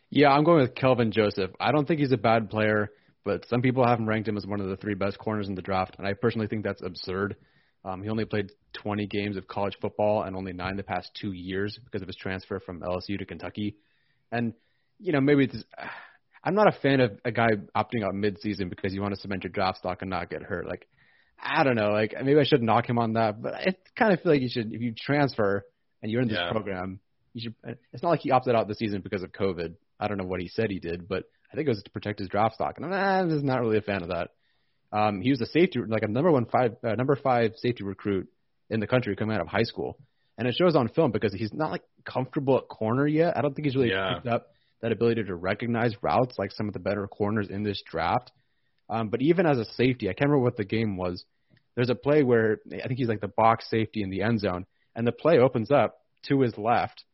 [0.08, 1.50] Yeah, I'm going with Kelvin Joseph.
[1.58, 2.90] I don't think he's a bad player,
[3.24, 5.56] but some people have him ranked him as one of the three best corners in
[5.56, 7.36] the draft, and I personally think that's absurd.
[7.86, 11.32] Um, he only played 20 games of college football and only nine the past two
[11.32, 13.76] years because of his transfer from LSU to Kentucky.
[14.32, 14.54] And
[14.98, 15.64] you know, maybe it's.
[16.42, 19.42] I'm not a fan of a guy opting out mid-season because you want to cement
[19.42, 20.66] your draft stock and not get hurt.
[20.68, 20.86] Like,
[21.42, 21.90] I don't know.
[21.90, 24.48] Like, maybe I should knock him on that, but I kind of feel like you
[24.48, 25.64] should, if you transfer
[26.02, 26.52] and you're in this Yeah.
[26.52, 27.00] program,
[27.34, 27.78] you should.
[27.92, 29.74] It's not like he opted out this season because of COVID.
[29.98, 32.20] I don't know what he said he did, but I think it was to protect
[32.20, 34.30] his draft stock, and I'm, I'm just not really a fan of that.
[34.92, 38.28] Um, he was a safety, like a number one five, uh, number five safety recruit
[38.70, 39.98] in the country coming out of high school,
[40.38, 43.36] and it shows on film because he's not like comfortable at corner yet.
[43.36, 44.14] I don't think he's really Yeah.
[44.14, 44.48] picked up
[44.82, 48.30] that ability to recognize routes like some of the better corners in this draft.
[48.88, 51.24] Um, but even as a safety, I can't remember what the game was.
[51.74, 54.66] There's a play where I think he's like the box safety in the end zone,
[54.94, 55.96] and the play opens up
[56.28, 57.04] to his left,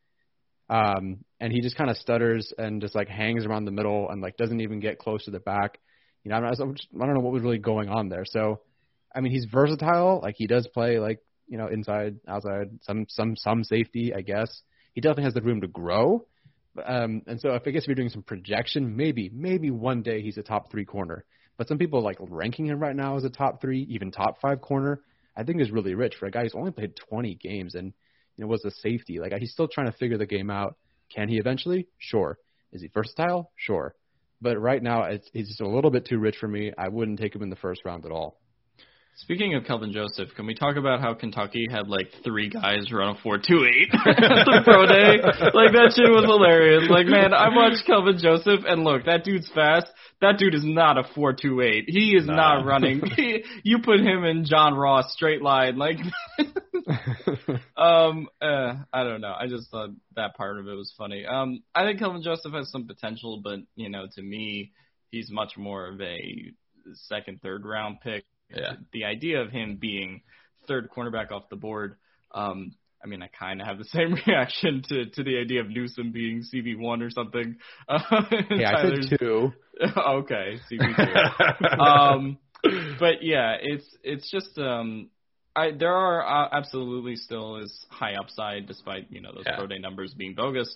[0.68, 4.22] um, and he just kind of stutters and just like hangs around the middle and
[4.22, 5.78] like doesn't even get close to the back.
[6.24, 8.24] You know, I don't, know, I don't know what was really going on there.
[8.24, 8.60] So,
[9.14, 10.20] I mean, he's versatile.
[10.22, 14.62] Like he does play like you know inside, outside, some some some safety, I guess.
[14.94, 16.26] He definitely has the room to grow.
[16.84, 20.22] Um, and so if I guess if you're doing some projection, maybe maybe one day
[20.22, 21.24] he's a top three corner.
[21.58, 24.60] But some people like ranking him right now as a top three, even top five
[24.60, 25.00] corner.
[25.36, 27.92] I think is really rich for a guy who's only played 20 games and
[28.36, 29.18] you know was a safety.
[29.18, 30.76] Like he's still trying to figure the game out.
[31.14, 31.88] Can he eventually?
[31.98, 32.38] Sure.
[32.72, 33.50] Is he versatile?
[33.56, 33.94] Sure.
[34.42, 36.72] But right now it's he's just a little bit too rich for me.
[36.76, 38.38] I wouldn't take him in the first round at all.
[39.16, 43.14] Speaking of Kelvin Joseph, can we talk about how Kentucky had like three guys run
[43.14, 45.20] a four two eight at the pro day?
[45.52, 46.90] Like that shit was hilarious.
[46.90, 49.86] Like man, I watched Kelvin Joseph and look, that dude's fast.
[50.22, 51.84] That dude is not a four two eight.
[51.88, 52.34] He is Nah.
[52.60, 53.02] not running.
[53.16, 55.76] He, you put him in John Ross straight line.
[55.76, 55.98] Like
[57.76, 59.34] um uh, I don't know.
[59.38, 61.24] I just thought that part of it was funny.
[61.26, 64.72] Um I think Kelvin Joseph has some potential, but you know, to me,
[65.10, 66.52] he's much more of a
[66.94, 68.24] second, third round pick.
[68.50, 68.74] Yeah.
[68.92, 70.22] The idea of him being
[70.66, 71.96] third cornerback off the board,
[72.34, 75.68] um, I mean, I kind of have the same reaction to to the idea of
[75.68, 77.56] Newsome being CB one or something.
[77.88, 78.00] Uh,
[78.50, 79.52] yeah, I said two.
[79.80, 81.66] okay, CB two.
[81.82, 82.38] um,
[82.98, 85.10] but yeah, it's it's just um,
[85.54, 89.56] I there are uh, absolutely still is high upside despite you know those Yeah.
[89.56, 90.74] pro day numbers being bogus.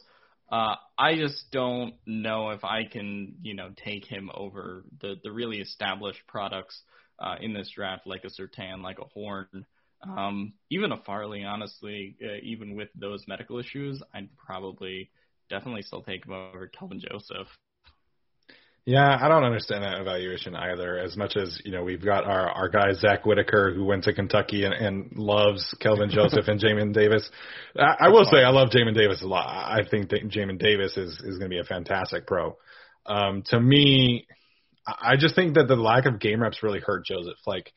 [0.51, 5.33] Uh, I just don't know if I can you know take him over the the
[5.33, 6.83] really established products
[7.19, 9.67] uh, in this draft like a Surtain, like a Horn.
[10.03, 15.11] Um, even a Farley, honestly, uh, even with those medical issues, I'd probably
[15.49, 17.49] definitely still take him over Kelvin Joseph.
[18.89, 20.97] Yeah, I don't understand that evaluation either.
[20.97, 24.13] As much as you know, we've got our our guy Zach Whitaker who went to
[24.13, 27.29] Kentucky and, and loves Kelvin Joseph and Jamin Davis.
[27.77, 29.49] I, I will say I love Jamin Davis a lot.
[29.49, 32.57] I think that Jamin Davis is is going to be a fantastic pro.
[33.05, 34.29] Um, to me,
[34.87, 37.39] I just think that the lack of game reps really hurt Joseph.
[37.45, 37.73] Like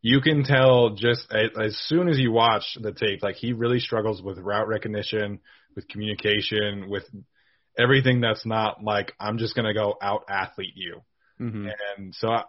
[0.00, 4.22] you can tell just as soon as you watch the tape, like he really struggles
[4.22, 5.40] with route recognition,
[5.76, 7.04] with communication, with
[7.78, 11.00] everything that's not like I'm just going to go out athlete you.
[11.38, 12.44] hmm And so I,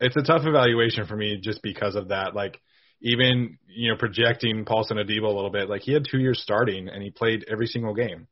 [0.00, 2.34] it's a tough evaluation for me just because of that.
[2.34, 2.60] Like
[3.00, 6.88] even, you know, projecting Paulson Adebo a little bit, like he had two years starting
[6.88, 8.26] and he played every single game.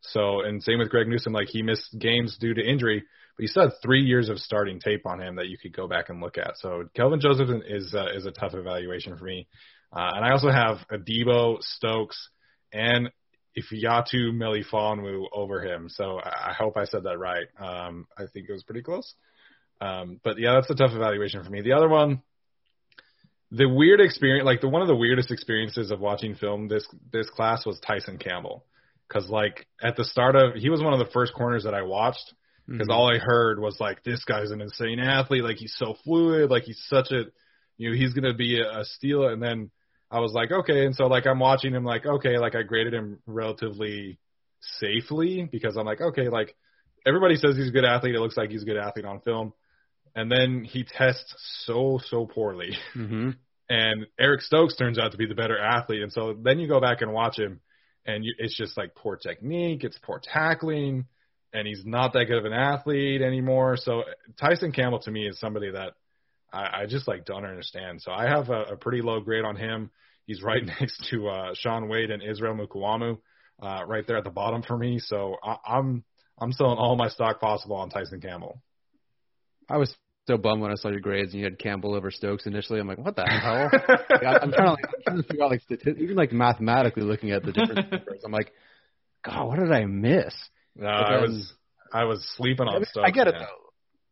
[0.00, 3.04] So, and same with Greg Newsome, like he missed games due to injury,
[3.36, 5.86] but he still had three years of starting tape on him that you could go
[5.86, 6.56] back and look at.
[6.56, 9.46] So Kelvin Joseph is, uh, is a tough evaluation for me.
[9.92, 12.30] Uh, and I also have Adebo, Stokes,
[12.72, 13.10] and
[13.56, 15.88] Ifeatu Melifonwu over him.
[15.88, 17.46] So I hope I said that right.
[17.58, 19.14] Um, I think it was pretty close.
[19.80, 21.60] Um, but yeah, that's a tough evaluation for me.
[21.60, 22.22] The other one,
[23.50, 27.28] the weird experience, like the one of the weirdest experiences of watching film this this
[27.30, 28.64] class was Tyson Campbell,
[29.08, 31.82] because like at the start of he was one of the first corners that I
[31.82, 32.32] watched
[32.66, 36.50] because all I heard was like this guy's an insane athlete, like he's so fluid,
[36.50, 37.24] like he's such a,
[37.76, 39.70] you know, he's gonna be a, a steal, and then
[40.12, 42.94] I was like, okay, and so like I'm watching him, like okay, like I graded
[42.94, 44.18] him relatively
[44.78, 46.54] safely because I'm like, okay, like
[47.06, 49.54] everybody says he's a good athlete, it looks like he's a good athlete on film,
[50.14, 51.34] and then he tests
[51.64, 52.76] so so poorly.
[52.92, 53.30] hmm
[53.72, 56.02] and Eric Stokes turns out to be the better athlete.
[56.02, 57.60] And so then you go back and watch him,
[58.04, 61.06] and you, it's just like poor technique, it's poor tackling,
[61.54, 63.78] and he's not that good of an athlete anymore.
[63.78, 64.02] So
[64.38, 65.94] Tyson Campbell to me is somebody that
[66.52, 68.02] I, I just like don't understand.
[68.02, 69.90] So I have a, a pretty low grade on him.
[70.26, 73.18] He's right next to uh, Shaun Wade and Israel Mukuamu,
[73.62, 74.98] uh, right there at the bottom for me.
[74.98, 76.04] So I, I'm
[76.38, 78.60] I'm selling all my stock possible on Tyson Campbell.
[79.68, 79.94] I was
[80.26, 82.80] so bummed when I saw your grades and you had Campbell over Stokes initially.
[82.80, 83.70] I'm like, what the hell?
[84.28, 87.02] I- I'm trying to like, I'm trying to figure out like stati- even like mathematically
[87.02, 88.22] looking at the different numbers.
[88.24, 88.52] I'm like,
[89.24, 90.34] God, what did I miss?
[90.76, 91.52] No, I was
[91.92, 93.06] I was sleeping I, on mean, Stokes.
[93.06, 93.61] I get it though.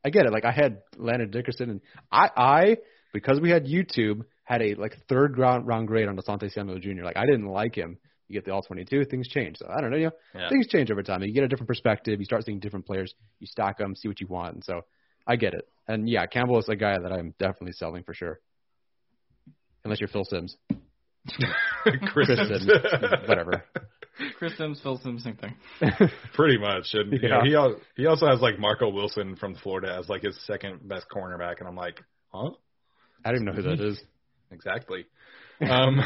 [0.04, 0.32] I get it.
[0.32, 1.80] Like I had Landon Dickerson and
[2.10, 2.76] I, I
[3.12, 7.02] because we had YouTube had a like third round round grade on Asante Samuel Jr.
[7.04, 7.98] Like I didn't like him.
[8.28, 9.56] You get the all 22, things change.
[9.58, 9.96] So I don't know.
[9.96, 10.48] You know, Yeah.
[10.48, 11.22] things change over time.
[11.22, 12.20] You get a different perspective.
[12.20, 13.12] You start seeing different players.
[13.40, 14.54] You stack them, see what you want.
[14.54, 14.82] And so
[15.26, 15.68] I get it.
[15.88, 18.38] And yeah, Campbell is a guy that I'm definitely selling for sure.
[19.84, 20.56] Unless you're Phil Simms,
[21.82, 22.66] Chris Chris Simms.
[22.66, 23.64] Simms, whatever.
[24.38, 25.54] Chris Simms, Phil Simms, same thing.
[26.34, 26.88] Pretty much.
[26.92, 30.38] And you know, he he also has like Marco Wilson from Florida as like his
[30.46, 32.00] second best cornerback, and I'm like,
[32.32, 32.50] huh?
[33.24, 34.00] I don't even know who that is.
[34.52, 35.06] Exactly.
[35.60, 36.00] Um,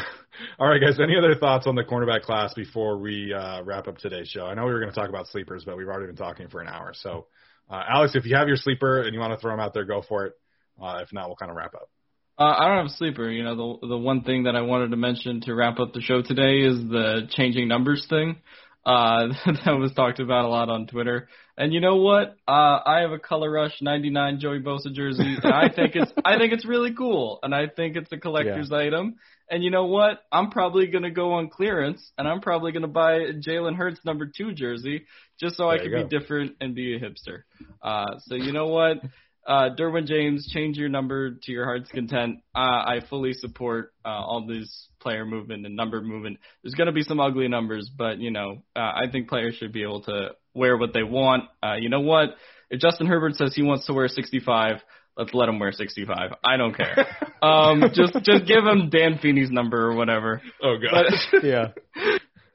[0.59, 0.99] all right, guys.
[0.99, 4.45] Any other thoughts on the cornerback class before we uh, wrap up today's show?
[4.45, 6.61] I know we were going to talk about sleepers, but we've already been talking for
[6.61, 6.93] an hour.
[6.93, 7.25] So,
[7.71, 9.83] uh, Alex, if you have your sleeper and you want to throw him out there,
[9.83, 10.33] go for it.
[10.79, 11.89] Uh, if not, we'll kind of wrap up.
[12.37, 13.29] Uh, I don't have a sleeper.
[13.29, 16.01] You know, the the one thing that I wanted to mention to wrap up the
[16.01, 18.37] show today is the changing numbers thing.
[18.85, 19.27] Uh,
[19.65, 21.27] that was talked about a lot on Twitter.
[21.57, 22.35] And you know what?
[22.47, 26.37] Uh, I have a Color Rush 99 Joey Bosa jersey, and I think it's I
[26.37, 29.15] think it's really cool, and I think it's a collector's item.
[29.49, 30.23] And you know what?
[30.31, 34.53] I'm probably gonna go on clearance, and I'm probably gonna buy Jalen Hurts number two
[34.53, 35.05] jersey
[35.39, 37.43] just so I can be different and be a hipster.
[37.81, 38.97] Uh, so you know what?
[39.45, 42.39] uh, Derwin James, change your number to your heart's content.
[42.55, 46.39] Uh, I fully support uh, all this player movement and number movement.
[46.63, 49.71] There's going to be some ugly numbers, but you know, uh, I think players should
[49.71, 51.43] be able to wear what they want.
[51.61, 52.29] Uh, you know what?
[52.71, 54.77] If Justin Herbert says he wants to wear 65,
[55.17, 56.31] let's let him wear 65.
[56.43, 57.05] I don't care.
[57.43, 60.41] um, just just give him Dan Feeney's number or whatever.
[60.61, 61.05] Oh god.
[61.31, 61.67] But, Yeah.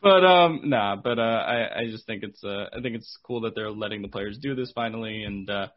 [0.03, 0.97] but um, nah.
[0.97, 4.03] But uh, I I just think it's uh, I think it's cool that they're letting
[4.03, 5.69] the players do this finally, and uh,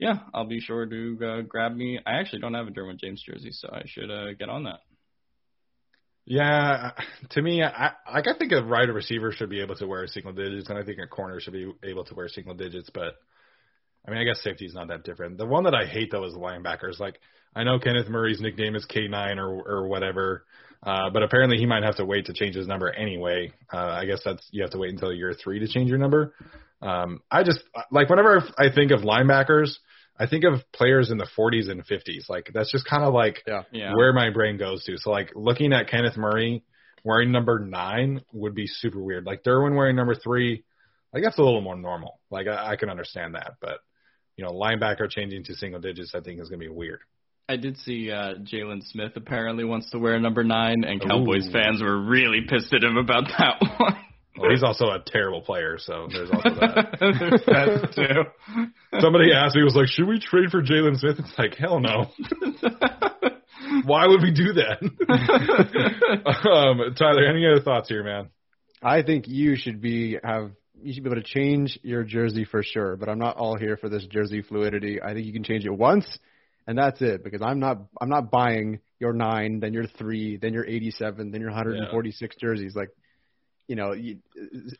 [0.00, 2.00] yeah, I'll be sure to uh, grab me.
[2.04, 4.80] I actually don't have a Derwin James jersey, so I should uh, get on that.
[6.24, 6.92] Yeah,
[7.30, 10.32] to me, I like I think a wide receiver should be able to wear single
[10.32, 12.88] digits, and I think a corner should be able to wear single digits.
[12.88, 13.14] But
[14.06, 15.36] I mean, I guess safety is not that different.
[15.36, 16.98] The one that I hate though is linebackers.
[16.98, 17.20] Like
[17.54, 20.46] I know Kenneth Murray's nickname is K9 or or whatever,
[20.82, 23.52] uh, but apparently he might have to wait to change his number anyway.
[23.70, 26.34] Uh, I guess that's you have to wait until year three to change your number.
[26.80, 29.76] Um, I just like whenever I think of linebackers,
[30.20, 32.28] I think of players in the 40s and 50s.
[32.28, 33.62] Like that's just kind of like Yeah.
[33.72, 33.94] Yeah.
[33.94, 34.98] where my brain goes to.
[34.98, 36.62] So like looking at Kenneth Murray
[37.02, 39.24] wearing number nine would be super weird.
[39.24, 40.62] Like Derwin wearing number three,
[41.14, 42.20] like that's a little more normal.
[42.30, 43.78] Like I, I can understand that, but
[44.36, 47.00] you know, linebacker changing to single digits, I think is gonna be weird.
[47.48, 51.52] I did see uh, Jaylon Smith apparently wants to wear number nine, and Cowboys Ooh.
[51.52, 53.96] fans were really pissed at him about that one.
[54.38, 56.96] Well, he's also a terrible player, so there's also that.
[57.00, 59.00] There's that too.
[59.00, 61.16] Somebody asked me, was like, should we trade for Jaylon Smith?
[61.18, 62.10] It's like, hell no.
[63.84, 64.80] Why would we do that?
[66.48, 68.30] um, Tyler, any other thoughts here, man?
[68.82, 70.52] I think you should be have
[70.82, 73.76] you should be able to change your jersey for sure, but I'm not all here
[73.76, 75.02] for this jersey fluidity.
[75.02, 76.06] I think you can change it once
[76.70, 80.52] and that's it because I'm not I'm not buying your 9, then your 3, then
[80.52, 82.90] your 87, then your 146 jerseys like
[83.70, 84.16] you know, you,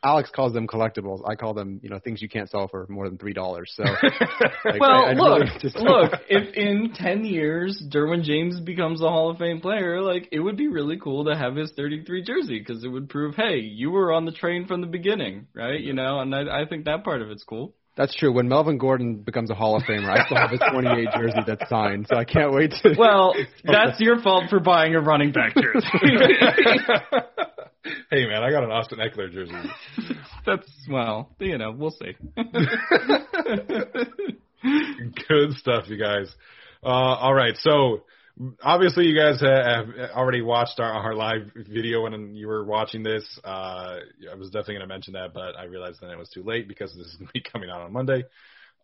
[0.02, 1.22] Alex calls them collectibles.
[1.24, 3.72] I call them, you know, things you can't sell for more than three dollars.
[3.76, 3.84] So,
[4.64, 6.12] like, well, I- look, really look.
[6.28, 10.56] If in ten years Derwin James becomes a Hall of Fame player, like it would
[10.56, 14.12] be really cool to have his 33 jersey because it would prove, hey, you were
[14.12, 15.78] on the train from the beginning, right?
[15.78, 17.72] You know, and I, I think that part of it's cool.
[17.96, 18.32] That's true.
[18.32, 21.68] When Melvin Gordon becomes a Hall of Famer, I still have his 28 jersey that's
[21.68, 22.94] signed, so I can't wait to.
[22.98, 23.34] Well,
[23.64, 25.86] that's your fault for buying a running back jersey.
[28.10, 29.54] hey, man, I got an Austin Ekeler jersey.
[30.46, 32.16] that's well, you know, we'll see.
[35.28, 36.34] Good stuff, you guys.
[36.82, 38.04] Uh, all right, so
[38.62, 43.24] obviously you guys have already watched our, our live video when you were watching this.
[43.44, 43.98] Uh,
[44.30, 46.68] I was definitely going to mention that, but I realized then it was too late
[46.68, 48.24] because this is going to be coming out on Monday.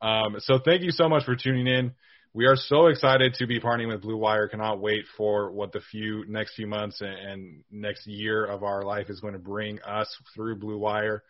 [0.00, 1.92] Um, so thank you so much for tuning in.
[2.36, 4.46] We are so excited to be partnering with Blue Wire.
[4.46, 8.82] Cannot wait for what the few next few months and, and next year of our
[8.82, 11.22] life is going to bring us through Blue Wire.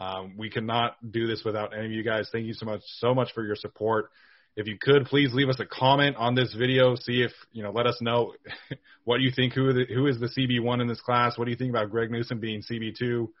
[0.00, 2.30] Um, we cannot do this without any of you guys.
[2.32, 4.10] Thank you so much, so much for your support.
[4.56, 6.96] If you could, please leave us a comment on this video.
[6.96, 7.70] See if you know.
[7.70, 8.34] Let us know
[9.04, 9.52] what you think.
[9.52, 11.38] Who the, who is the CB one in this class?
[11.38, 13.32] What do you think about Greg Newsome being CB two?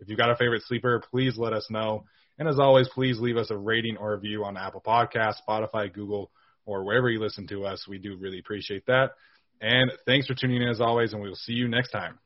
[0.00, 2.06] If you've got a favorite sleeper, please let us know.
[2.40, 6.32] And as always, please leave us a rating or review on Apple Podcasts, Spotify, Google,
[6.66, 7.86] or wherever you listen to us.
[7.88, 9.12] We do really appreciate that.
[9.60, 12.18] And thanks for tuning in as always, and we will see you next time.